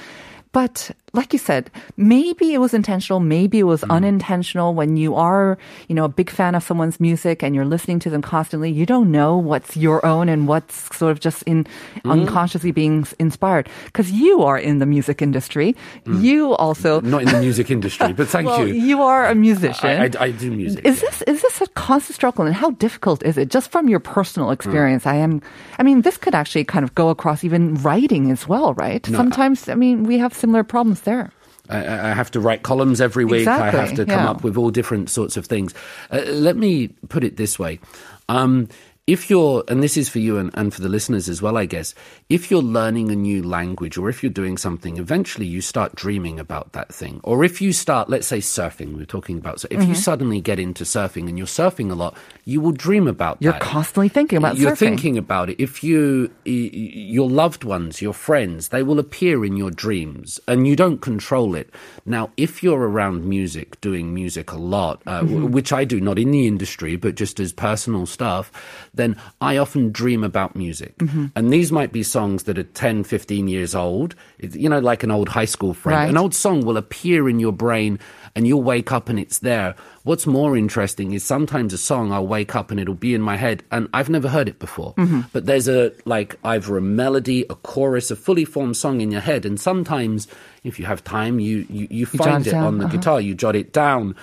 But 0.52 0.92
like 1.14 1.34
you 1.34 1.40
said, 1.40 1.72
maybe 1.98 2.54
it 2.54 2.60
was 2.60 2.74
intentional, 2.74 3.20
maybe 3.20 3.60
it 3.60 3.64
was 3.64 3.82
Mm. 3.82 3.96
unintentional. 3.96 4.74
When 4.74 4.98
you 4.98 5.16
are, 5.16 5.58
you 5.88 5.96
know, 5.96 6.06
a 6.06 6.10
big 6.10 6.30
fan 6.30 6.56
of 6.56 6.64
someone's 6.64 7.00
music 7.00 7.42
and 7.44 7.56
you're 7.56 7.66
listening 7.66 8.00
to 8.00 8.10
them 8.10 8.22
constantly, 8.22 8.70
you 8.72 8.86
don't 8.86 9.12
know 9.12 9.36
what's 9.38 9.76
your 9.78 10.06
own 10.06 10.30
and 10.30 10.48
what's 10.48 10.96
sort 10.96 11.12
of 11.12 11.20
just 11.20 11.44
in 11.44 11.66
Mm. 12.06 12.12
unconsciously 12.12 12.72
being 12.72 13.06
inspired. 13.20 13.68
Because 13.86 14.12
you 14.12 14.44
are 14.44 14.58
in 14.58 14.80
the 14.80 14.86
music 14.86 15.22
industry, 15.22 15.76
you 16.06 16.54
also. 16.56 17.02
Not 17.02 17.22
in 17.24 17.30
the 17.30 17.40
music 17.42 17.72
industry, 17.78 18.14
but 18.14 18.28
thank 18.28 18.48
well, 18.48 18.68
you. 18.68 19.02
are 19.02 19.26
a 19.28 19.36
musician. 19.36 19.90
I, 19.90 20.06
I, 20.06 20.26
I 20.28 20.32
do 20.32 20.52
music. 20.52 20.86
Is 20.86 21.02
this 21.02 21.22
is 21.24 21.42
this 21.42 21.62
a 21.62 21.68
constant 21.76 22.16
struggle, 22.16 22.46
and 22.46 22.54
how 22.56 22.72
difficult 22.72 23.24
is 23.24 23.38
it? 23.38 23.50
Just 23.50 23.72
from 23.72 23.88
your 23.90 24.00
personal 24.00 24.52
experience, 24.52 25.06
I 25.06 25.16
am. 25.16 25.42
I 25.80 25.84
mean, 25.84 26.02
this 26.02 26.18
could 26.18 26.36
actually 26.36 26.66
kind 26.66 26.84
of 26.84 26.94
go 26.96 27.10
across 27.10 27.44
even 27.44 27.76
writing 27.82 28.32
as 28.32 28.48
well, 28.48 28.74
right? 28.76 29.08
No, 29.10 29.18
Sometimes, 29.18 29.70
I 29.70 29.76
mean, 29.76 30.04
we 30.04 30.18
have 30.20 30.34
similar 30.34 30.64
problems 30.64 30.99
there. 31.02 31.32
I, 31.70 32.10
I 32.10 32.14
have 32.14 32.32
to 32.32 32.40
write 32.40 32.64
columns 32.64 33.00
every 33.00 33.26
week. 33.26 33.48
I 33.48 33.70
have 33.70 33.96
to 33.96 34.06
come 34.06 34.24
yeah. 34.24 34.32
up 34.32 34.44
with 34.44 34.58
all 34.58 34.72
different 34.72 35.10
sorts 35.10 35.38
of 35.38 35.46
things. 35.46 35.74
Uh, 36.12 36.22
let 36.28 36.58
me 36.58 36.88
put 37.10 37.24
it 37.24 37.38
this 37.38 37.60
way. 37.60 37.80
Um, 38.28 38.70
if 39.10 39.30
you're, 39.30 39.64
and 39.68 39.82
this 39.82 39.98
is 39.98 40.08
for 40.08 40.20
you 40.20 40.38
and, 40.38 40.52
and 40.54 40.74
for 40.74 40.82
the 40.82 40.90
listeners 40.90 41.28
as 41.28 41.42
well, 41.42 41.58
I 41.58 41.66
guess, 41.66 41.96
if 42.30 42.50
you're 42.52 42.62
learning 42.62 43.10
a 43.12 43.16
new 43.16 43.42
language 43.42 43.98
or 43.98 44.08
if 44.10 44.22
you're 44.22 44.32
doing 44.32 44.58
something, 44.58 44.98
eventually 44.98 45.48
you 45.48 45.62
start 45.62 45.96
dreaming 45.96 46.40
about 46.40 46.74
that 46.74 46.94
thing. 46.94 47.20
Or 47.24 47.44
if 47.44 47.60
you 47.62 47.74
start, 47.74 48.10
let's 48.10 48.28
say 48.28 48.38
surfing, 48.38 48.96
we're 48.96 49.06
talking 49.06 49.38
about, 49.38 49.60
so 49.62 49.68
if 49.72 49.80
Mm-hmm. 49.80 49.90
you 49.90 49.96
suddenly 49.96 50.42
get 50.42 50.60
into 50.60 50.84
surfing 50.84 51.28
and 51.30 51.38
you're 51.38 51.48
surfing 51.48 51.90
a 51.90 51.96
lot, 51.96 52.16
you 52.46 52.62
will 52.62 52.72
dream 52.74 53.08
about 53.08 53.40
that. 53.40 53.44
You're 53.44 53.54
that. 53.54 53.62
constantly 53.62 54.10
thinking 54.10 54.38
about 54.38 54.56
surfing. 54.56 54.60
You're 54.62 54.72
surfing. 54.76 54.78
thinking 54.80 55.18
about 55.18 55.50
it. 55.50 55.56
If 55.60 55.84
you, 55.84 56.30
your 56.46 57.30
loved 57.30 57.64
ones, 57.64 58.02
your 58.02 58.14
friends, 58.14 58.70
they 58.70 58.84
will 58.84 59.00
appear 59.00 59.44
in 59.44 59.58
your 59.58 59.72
dreams, 59.72 60.40
and 60.48 60.68
you 60.68 60.76
don't 60.76 61.00
control 61.02 61.56
it. 61.56 61.70
Now, 62.06 62.30
if 62.38 62.62
you're 62.62 62.82
around 62.88 63.26
music, 63.26 63.80
doing 63.82 64.14
music 64.14 64.52
a 64.52 64.58
lot, 64.58 65.02
uh, 65.08 65.22
Mm-hmm. 65.24 65.52
which 65.52 65.74
I 65.74 65.84
do, 65.86 66.00
not 66.00 66.18
in 66.20 66.32
the 66.32 66.46
industry, 66.48 66.96
but 66.96 67.16
just 67.16 67.40
as 67.40 67.52
personal 67.54 68.06
stuff, 68.06 68.52
then 69.00 69.16
I 69.42 69.58
often 69.58 69.92
dream 69.92 70.24
about 70.24 70.56
music. 70.56 70.98
Mm-hmm. 70.98 71.28
And 71.36 71.54
these 71.54 71.72
might 71.72 71.92
be 71.92 72.04
songs 72.04 72.44
that 72.44 72.58
are 72.58 72.64
10, 72.64 73.04
15 73.04 73.48
years 73.48 73.74
old. 73.74 74.16
You 74.40 74.70
know, 74.70 74.80
like 74.80 75.04
an 75.04 75.12
old 75.12 75.30
high 75.30 75.46
school 75.46 75.74
friend. 75.74 75.98
Right. 75.98 76.10
An 76.10 76.18
old 76.18 76.34
song 76.34 76.66
will 76.66 76.78
appear 76.78 77.30
in 77.30 77.40
your 77.40 77.52
brain, 77.52 78.00
and 78.36 78.48
you'll 78.48 78.64
wake 78.64 78.92
up 78.92 79.10
and 79.10 79.20
it's 79.20 79.40
there. 79.40 79.76
What's 80.04 80.26
more 80.26 80.58
interesting 80.58 81.12
is 81.14 81.24
sometimes 81.24 81.74
a 81.74 81.78
song 81.78 82.12
I'll 82.12 82.26
wake 82.26 82.56
up 82.56 82.72
and 82.72 82.80
it'll 82.80 82.96
be 82.96 83.14
in 83.14 83.22
my 83.22 83.36
head 83.36 83.64
and 83.72 83.88
I've 83.94 84.10
never 84.10 84.28
heard 84.28 84.48
it 84.48 84.60
before. 84.60 84.94
But 85.34 85.46
there's 85.46 85.68
a 85.68 85.92
like 86.06 86.36
either 86.44 86.78
a 86.78 86.82
melody, 86.82 87.46
a 87.50 87.56
chorus, 87.56 88.12
a 88.12 88.16
fully 88.16 88.46
formed 88.46 88.78
song 88.78 89.02
in 89.02 89.12
your 89.12 89.22
head, 89.22 89.46
and 89.46 89.60
sometimes 89.60 90.28
if 90.64 90.80
you 90.80 90.86
have 90.86 91.04
time, 91.04 91.40
you 91.40 91.66
you, 91.70 91.88
you 91.90 92.06
find 92.06 92.46
it 92.48 92.54
it 92.54 92.56
on 92.56 92.78
the 92.78 92.86
uh-huh. 92.86 92.96
guitar, 92.96 93.22
you 93.22 93.36
jot 93.36 93.56
it 93.56 93.74
down. 93.74 94.16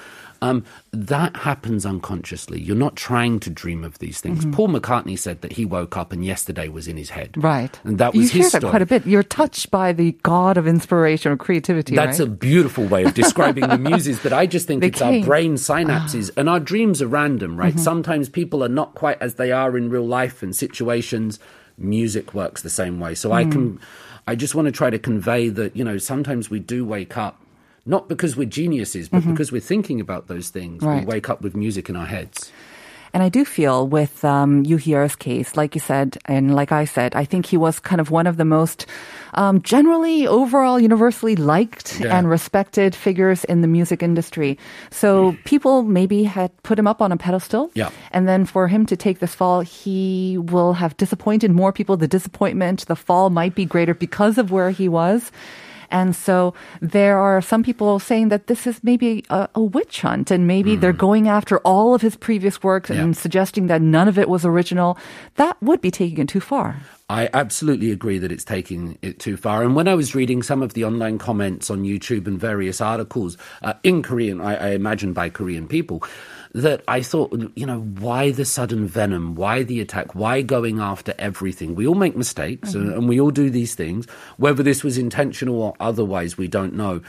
Um, 0.43 0.64
that 0.93 1.37
happens 1.37 1.87
unconsciously. 1.87 2.61
You're 2.61 2.76
not 2.76 2.97
trying 2.97 3.40
to 3.40 3.50
dream 3.50 3.85
of 3.85 3.99
these 3.99 4.21
things. 4.21 4.45
Paul 4.55 4.69
McCartney 4.69 5.19
said 5.19 5.40
that 5.43 5.52
he 5.52 5.64
woke 5.64 5.97
up 5.97 6.12
and 6.12 6.25
yesterday 6.25 6.69
was 6.69 6.87
in 6.88 6.97
his 6.97 7.11
head. 7.11 7.33
Mm-hmm. 7.33 7.40
Right. 7.40 7.81
and 7.85 7.99
that 7.99 8.14
you 8.14 8.21
was 8.23 8.31
hear 8.33 8.43
his 8.43 8.52
that 8.52 8.61
story. 8.61 8.71
quite 8.71 8.83
a 8.83 8.87
bit. 8.87 9.07
You're 9.07 9.23
touched 9.23 9.71
by 9.71 9.93
the 9.93 10.12
god 10.23 10.57
of 10.57 10.66
inspiration 10.66 11.33
or 11.33 11.37
creativity. 11.37 11.97
That's 11.97 12.21
right? 12.21 12.28
a 12.28 12.31
beautiful 12.31 12.85
way 12.87 13.05
of 13.05 13.14
describing 13.14 13.69
the 13.69 13.78
muses, 13.78 14.19
but 14.21 14.33
I 14.33 14.47
just 14.47 14.66
think 14.66 14.81
They 14.83 14.88
it's 14.88 15.00
our 15.02 15.11
came. 15.12 15.23
Ah. 15.23 15.26
brain 15.26 15.55
synapses 15.55 16.31
and 16.37 16.49
our 16.49 16.61
dreams 16.61 17.00
are 17.00 17.09
random, 17.09 17.57
right? 17.57 17.73
Mm-hmm. 17.75 17.81
Sometimes 17.83 18.28
people 18.28 18.62
are 18.62 18.69
not 18.69 18.95
quite 18.95 19.21
as 19.23 19.35
they 19.35 19.52
are 19.52 19.76
in 19.76 19.90
real 19.90 20.07
life 20.07 20.43
and 20.43 20.55
situations. 20.55 21.38
Music 21.78 22.35
works 22.35 22.62
the 22.62 22.71
same 22.71 23.00
way. 23.00 23.14
So 23.14 23.33
I 23.33 23.45
Mm. 23.45 23.52
can, 23.52 23.81
I 24.26 24.35
just 24.35 24.55
want 24.55 24.66
to 24.66 24.73
try 24.73 24.90
to 24.90 24.99
convey 24.99 25.49
that, 25.50 25.76
you 25.76 25.85
know, 25.85 25.99
sometimes 25.99 26.50
we 26.50 26.59
do 26.59 26.85
wake 26.85 27.16
up, 27.16 27.38
not 27.87 28.09
because 28.09 28.37
we're 28.37 28.47
geniuses, 28.50 29.09
but 29.09 29.25
because 29.26 29.52
we're 29.52 29.61
thinking 29.61 30.00
about 30.00 30.26
those 30.26 30.50
things. 30.50 30.83
Mm-hmm. 30.83 30.87
Right. 30.87 31.07
We 31.07 31.14
wake 31.14 31.31
up 31.31 31.40
with 31.40 31.55
music 31.57 31.88
in 31.88 31.97
our 31.97 32.07
heads. 32.07 32.52
And 33.14 33.23
I 33.23 33.31
do 33.31 33.47
feel 33.47 33.88
with 33.88 34.26
um, 34.26 34.64
Yoo 34.66 34.76
Hee-yeol's 34.76 35.16
case, 35.16 35.57
like 35.57 35.75
you 35.75 35.81
said, 35.81 36.19
and 36.26 36.55
like 36.55 36.71
I 36.71 36.85
said, 36.85 37.14
I 37.14 37.25
think 37.25 37.47
he 37.47 37.57
was 37.57 37.81
kind 37.81 37.99
of 37.99 38.11
one 38.11 38.26
of 38.26 38.37
the 38.37 38.45
most 38.45 38.85
um, 39.33 39.62
generally, 39.62 40.26
overall, 40.26 40.78
universally 40.78 41.35
liked 41.35 41.99
Yeah. 41.99 42.19
and 42.19 42.28
respected 42.28 42.95
figures 42.95 43.45
in 43.45 43.62
the 43.62 43.69
music 43.69 44.02
industry. 44.02 44.59
So 44.90 45.35
people 45.45 45.83
maybe 45.83 46.25
had 46.25 46.50
put 46.62 46.78
him 46.78 46.87
up 46.87 47.00
on 47.00 47.11
a 47.11 47.16
pedestal. 47.16 47.71
Yeah. 47.73 47.88
And 48.12 48.28
then 48.28 48.45
for 48.45 48.69
him 48.69 48.85
to 48.85 48.97
take 48.97 49.21
this 49.21 49.35
fall, 49.35 49.62
he 49.62 50.37
will 50.37 50.75
have 50.75 50.95
disappointed 50.99 51.50
more 51.50 51.73
people. 51.73 51.97
The 51.97 52.09
disappointment, 52.09 52.85
the 52.85 52.97
fall 52.97 53.31
might 53.31 53.55
be 53.55 53.64
greater 53.64 53.95
because 53.95 54.37
of 54.37 54.50
where 54.50 54.71
he 54.71 54.90
was. 54.90 55.33
And 55.90 56.14
so 56.14 56.52
there 56.81 57.19
are 57.19 57.40
some 57.40 57.62
people 57.62 57.99
saying 57.99 58.28
that 58.28 58.47
this 58.47 58.66
is 58.66 58.85
maybe 58.85 59.25
a, 59.31 59.49
a 59.55 59.62
witch 59.62 60.02
hunt 60.02 60.31
and 60.31 60.47
maybe 60.47 60.76
they're 60.76 60.93
going 60.93 61.28
after 61.28 61.59
all 61.59 61.95
of 61.95 62.02
his 62.02 62.16
previous 62.16 62.62
works 62.62 62.90
and 62.90 63.07
Mm. 63.07 63.16
Suggesting 63.16 63.69
that 63.69 63.83
none 63.83 64.09
of 64.09 64.19
it 64.19 64.28
was 64.28 64.45
original. 64.45 64.99
That 65.37 65.57
would 65.62 65.81
be 65.81 65.90
taking 65.90 66.19
it 66.19 66.28
too 66.28 66.40
far. 66.40 66.76
I 67.09 67.28
absolutely 67.33 67.93
agree 67.93 68.19
that 68.19 68.33
it's 68.33 68.45
taking 68.45 68.99
it 69.00 69.21
too 69.21 69.37
far. 69.37 69.62
And 69.62 69.76
when 69.76 69.87
I 69.87 69.95
was 69.95 70.14
reading 70.14 70.43
some 70.43 70.61
of 70.61 70.75
the 70.75 70.85
online 70.85 71.19
comments 71.19 71.71
on 71.71 71.85
YouTube 71.85 72.26
and 72.26 72.38
various 72.38 72.80
articles 72.80 73.39
uh, 73.63 73.75
in 73.84 74.02
Korean, 74.02 74.41
I, 74.41 74.56
I 74.56 74.69
imagine 74.71 75.13
by 75.13 75.30
Korean 75.30 75.69
people, 75.69 76.02
that 76.56 76.82
I 76.88 77.02
thought, 77.02 77.52
you 77.54 77.66
know, 77.66 77.80
why 77.80 78.30
the 78.30 78.47
sudden 78.47 78.86
venom? 78.86 79.34
Why 79.34 79.62
the 79.62 79.80
attack? 79.80 80.14
Why 80.14 80.40
going 80.40 80.80
after 80.80 81.12
everything? 81.19 81.75
We 81.75 81.86
all 81.86 81.95
make 81.95 82.16
mistakes 82.16 82.73
and, 82.75 82.92
and 82.95 83.08
we 83.08 83.21
all 83.21 83.30
do 83.30 83.50
these 83.50 83.75
things. 83.75 84.06
Whether 84.38 84.62
this 84.62 84.82
was 84.82 84.97
intentional 84.97 85.60
or 85.62 85.75
otherwise, 85.80 86.38
we 86.38 86.49
don't 86.49 86.73
know. 86.73 87.02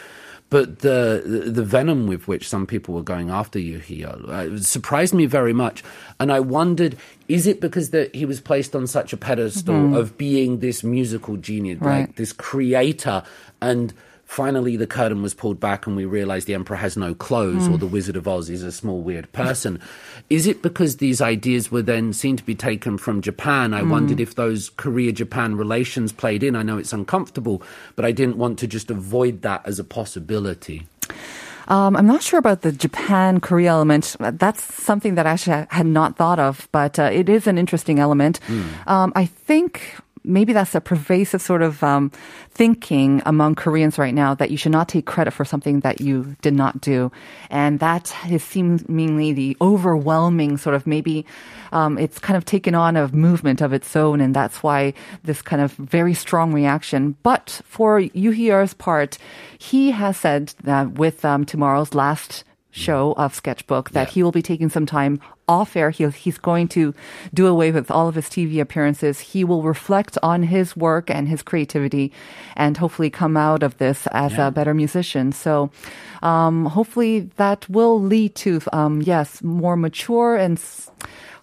But 0.50 0.80
the, 0.80 1.22
the 1.46 1.64
venom 1.64 2.08
with 2.08 2.28
which 2.28 2.48
some 2.48 2.66
people 2.66 2.94
were 2.94 3.04
going 3.04 3.30
after 3.30 3.58
Yoo 3.60 3.80
Hee-yeol 3.80 4.30
uh, 4.30 4.60
surprised 4.62 5.14
me 5.14 5.26
very 5.26 5.52
much, 5.52 5.84
and 6.22 6.32
I 6.32 6.40
wondered: 6.40 6.96
is 7.28 7.48
it 7.48 7.60
because 7.60 7.90
that 7.90 8.16
he 8.16 8.24
was 8.26 8.40
placed 8.40 8.74
on 8.74 8.88
such 8.88 9.12
a 9.12 9.18
pedestal 9.18 9.98
of 9.98 10.18
being 10.18 10.60
this 10.60 10.86
musical 10.86 11.36
genius, 11.36 11.82
Right. 11.82 12.00
like 12.08 12.16
this 12.16 12.32
creator, 12.32 13.24
and 13.62 13.94
finally 14.28 14.76
the 14.76 14.86
curtain 14.86 15.22
was 15.22 15.34
pulled 15.34 15.60
back 15.60 15.88
and 15.88 15.96
we 15.96 16.06
realized 16.06 16.48
the 16.48 16.54
emperor 16.54 16.76
has 16.76 16.98
no 16.98 17.16
clothes 17.16 17.68
or 17.68 17.78
the 17.78 17.88
wizard 17.88 18.16
of 18.16 18.28
oz 18.28 18.50
is 18.50 18.62
a 18.62 18.72
small 18.72 19.02
weird 19.02 19.32
person. 19.32 19.80
Is 20.30 20.46
it 20.46 20.62
because 20.62 20.98
these 20.98 21.22
ideas 21.22 21.72
were 21.72 21.82
then 21.82 22.14
seen 22.14 22.36
to 22.36 22.44
be 22.44 22.54
taken 22.54 22.98
from 22.98 23.22
japan? 23.22 23.74
I 23.74 23.82
wondered 23.84 24.20
if 24.20 24.36
those 24.36 24.70
korea 24.70 25.12
japan 25.12 25.56
relations 25.56 26.12
played 26.12 26.44
in. 26.44 26.56
I 26.56 26.62
know 26.62 26.78
it's 26.78 26.94
uncomfortable 26.94 27.64
but 27.96 28.06
i 28.06 28.12
didn't 28.12 28.38
want 28.38 28.60
to 28.60 28.68
just 28.68 28.92
avoid 28.92 29.42
that 29.42 29.66
as 29.66 29.80
a 29.80 29.84
possibility. 29.84 30.88
Um, 31.68 31.96
I'm 31.98 32.08
not 32.08 32.24
sure 32.24 32.40
about 32.40 32.62
the 32.62 32.72
Japan 32.72 33.42
Korea 33.42 33.72
element. 33.72 34.16
That's 34.20 34.64
something 34.64 35.16
that 35.16 35.28
I 35.28 35.32
actually 35.32 35.68
had 35.70 35.86
not 35.86 36.16
thought 36.16 36.40
of, 36.40 36.70
but 36.72 36.98
uh, 36.98 37.10
it 37.12 37.28
is 37.28 37.46
an 37.46 37.58
interesting 37.58 38.00
element. 38.00 38.40
Um, 38.88 39.12
I 39.16 39.26
think 39.26 39.98
maybe 40.28 40.54
that's 40.54 40.76
a 40.76 40.82
pervasive 40.82 41.42
sort 41.42 41.62
of 41.62 41.82
um, 41.84 42.12
thinking 42.52 43.22
among 43.26 43.56
Koreans 43.56 43.98
right 43.98 44.14
now 44.14 44.36
that 44.36 44.52
you 44.52 44.58
should 44.58 44.72
not 44.72 44.90
take 44.90 45.06
credit 45.06 45.32
for 45.32 45.46
something 45.46 45.80
that 45.82 46.02
you 46.02 46.36
did 46.42 46.54
not 46.54 46.82
do, 46.82 47.12
and 47.50 47.80
that 47.80 48.14
is 48.30 48.44
seemingly 48.44 49.34
the 49.34 49.58
overwhelming 49.62 50.58
sort 50.58 50.76
of 50.76 50.86
maybe 50.86 51.26
um, 51.72 51.98
it's 51.98 52.20
kind 52.20 52.38
of 52.38 52.46
taken 52.46 52.76
on 52.76 52.96
a 52.96 53.08
movement 53.10 53.62
of 53.62 53.74
its 53.74 53.96
own, 53.96 54.22
and 54.22 54.36
that's 54.36 54.62
why 54.62 54.94
this 55.24 55.42
kind 55.42 55.62
of 55.62 55.72
very 55.74 56.14
strong 56.14 56.54
reaction. 56.54 57.16
But 57.24 57.62
for 57.66 58.00
Hee-yeol's 58.00 58.74
part, 58.74 59.18
he 59.58 59.92
has 59.92 60.18
said 60.18 60.54
that 60.64 60.94
with 60.94 61.24
um, 61.26 61.46
tomorrow's 61.46 61.94
last 61.94 62.44
show 62.72 63.14
of 63.18 63.34
Sketchbook 63.34 63.92
that 63.92 64.08
Yeah. 64.10 64.14
he 64.14 64.24
will 64.24 64.32
be 64.32 64.42
taking 64.42 64.70
some 64.70 64.86
time 64.86 65.20
off 65.48 65.76
air. 65.76 65.90
He'll, 65.90 66.12
he's 66.12 66.38
going 66.38 66.68
to 66.70 66.94
do 67.34 67.48
away 67.48 67.72
with 67.72 67.90
all 67.90 68.08
of 68.10 68.16
his 68.16 68.26
TV 68.26 68.60
appearances. 68.60 69.20
He 69.20 69.44
will 69.44 69.64
reflect 69.64 70.18
on 70.22 70.44
his 70.44 70.76
work 70.76 71.10
and 71.10 71.28
his 71.30 71.42
creativity 71.42 72.12
and 72.56 72.76
hopefully 72.78 73.10
come 73.10 73.38
out 73.38 73.64
of 73.64 73.78
this 73.78 74.08
as 74.12 74.38
a 74.38 74.52
better 74.52 74.74
musician. 74.74 75.32
So, 75.32 75.72
um, 76.22 76.66
hopefully 76.66 77.30
that 77.38 77.68
will 77.70 78.02
lead 78.02 78.36
to, 78.36 78.60
um, 78.74 79.02
yes, 79.02 79.42
more 79.42 79.78
mature 79.78 80.36
and 80.36 80.58
s- 80.58 80.92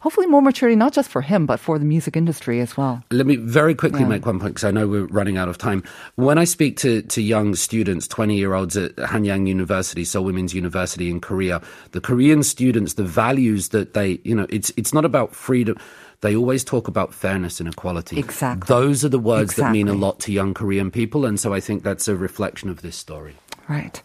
hopefully 0.00 0.27
more 0.27 0.42
maturity, 0.42 0.77
not 0.77 0.92
just 0.92 1.09
for 1.09 1.22
him, 1.22 1.46
but 1.46 1.59
for 1.59 1.79
the 1.79 1.85
music 1.85 2.16
industry 2.16 2.61
as 2.61 2.77
well. 2.77 3.03
Let 3.11 3.27
me 3.27 3.37
very 3.37 3.74
quickly 3.74 4.00
Yeah. 4.00 4.09
make 4.09 4.27
one 4.27 4.38
point 4.38 4.55
because 4.55 4.64
I 4.64 4.70
know 4.70 4.87
we're 4.87 5.07
running 5.07 5.38
out 5.38 5.48
of 5.48 5.57
time. 5.59 5.83
When 6.16 6.37
I 6.37 6.44
speak 6.44 6.77
to, 6.79 7.03
to 7.03 7.22
young 7.22 7.55
students, 7.55 8.07
20 8.09 8.37
year 8.37 8.53
olds 8.55 8.77
at 8.77 8.94
Hanyang 8.96 9.46
University, 9.48 10.05
Seoul 10.05 10.24
Women's 10.24 10.53
University 10.55 11.09
in 11.11 11.20
Korea, 11.20 11.62
the 11.92 12.00
Korean 12.00 12.42
students, 12.42 12.94
the 12.94 13.05
values 13.05 13.68
that 13.70 13.94
they, 13.94 14.20
you 14.24 14.35
know, 14.35 14.46
it's, 14.50 14.72
it's 14.77 14.92
not 14.92 15.05
about 15.05 15.35
freedom. 15.35 15.77
They 16.20 16.37
always 16.37 16.64
talk 16.64 16.88
about 16.88 17.12
fairness 17.12 17.61
and 17.61 17.68
equality. 17.68 18.18
Exactly. 18.18 18.66
Those 18.66 19.05
are 19.05 19.11
the 19.11 19.18
words 19.18 19.57
that 19.57 19.72
mean 19.72 19.88
a 19.88 19.94
lot 19.94 20.20
to 20.20 20.33
young 20.33 20.55
Korean 20.55 20.90
people. 20.90 21.27
And 21.27 21.38
so 21.38 21.53
I 21.53 21.61
think 21.61 21.83
that's 21.83 22.09
a 22.09 22.16
reflection 22.16 22.70
of 22.70 22.81
this 22.83 22.96
story. 22.96 23.37
Right. 23.68 24.03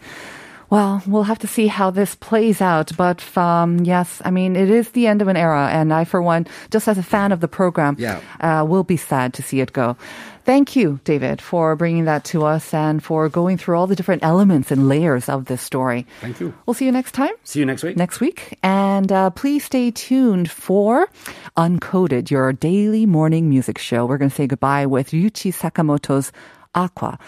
Well, 0.69 1.01
we'll 1.07 1.23
have 1.23 1.39
to 1.39 1.47
see 1.47 1.67
how 1.67 1.89
this 1.89 2.15
plays 2.15 2.61
out. 2.61 2.91
But 2.95 3.25
um, 3.37 3.79
yes, 3.79 4.21
I 4.23 4.29
mean, 4.31 4.55
it 4.55 4.69
is 4.69 4.91
the 4.91 5.07
end 5.07 5.21
of 5.21 5.27
an 5.27 5.37
era. 5.37 5.69
And 5.71 5.91
I, 5.91 6.05
for 6.05 6.21
one, 6.21 6.45
just 6.71 6.87
as 6.87 6.97
a 6.97 7.03
fan 7.03 7.31
of 7.31 7.39
the 7.39 7.47
program, 7.47 7.95
Yeah. 7.97 8.21
uh, 8.39 8.63
will 8.65 8.83
be 8.83 8.97
sad 8.97 9.33
to 9.35 9.41
see 9.43 9.61
it 9.61 9.73
go. 9.73 9.97
Thank 10.45 10.75
you, 10.75 10.99
David, 11.03 11.41
for 11.41 11.75
bringing 11.75 12.05
that 12.05 12.23
to 12.25 12.43
us 12.43 12.73
and 12.73 13.03
for 13.03 13.29
going 13.29 13.57
through 13.57 13.77
all 13.77 13.85
the 13.85 13.95
different 13.95 14.23
elements 14.23 14.71
and 14.71 14.87
layers 14.89 15.29
of 15.29 15.45
this 15.45 15.61
story. 15.61 16.07
Thank 16.21 16.39
you. 16.39 16.53
We'll 16.65 16.73
see 16.73 16.85
you 16.85 16.91
next 16.91 17.11
time. 17.11 17.33
See 17.43 17.59
you 17.59 17.65
next 17.67 17.83
week. 17.83 17.97
Next 17.97 18.19
week. 18.19 18.57
And 18.63 19.11
uh, 19.11 19.29
please 19.31 19.63
stay 19.65 19.91
tuned 19.91 20.49
for 20.49 21.07
Uncoded, 21.55 22.31
your 22.31 22.53
daily 22.53 23.05
morning 23.05 23.47
music 23.49 23.77
show. 23.77 24.05
We're 24.05 24.17
going 24.17 24.29
to 24.31 24.35
say 24.35 24.47
goodbye 24.47 24.87
with 24.87 25.11
Ryuichi 25.11 25.53
Sakamoto's 25.53 26.31
Aqua. 26.73 27.19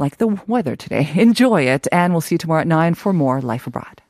Like 0.00 0.16
the 0.16 0.28
weather 0.46 0.76
today. 0.76 1.10
Enjoy 1.14 1.62
it. 1.62 1.86
And 1.92 2.14
we'll 2.14 2.22
see 2.22 2.36
you 2.36 2.38
tomorrow 2.38 2.62
at 2.62 2.66
9 2.66 2.94
for 2.94 3.12
more 3.12 3.42
Life 3.42 3.66
Abroad. 3.66 4.00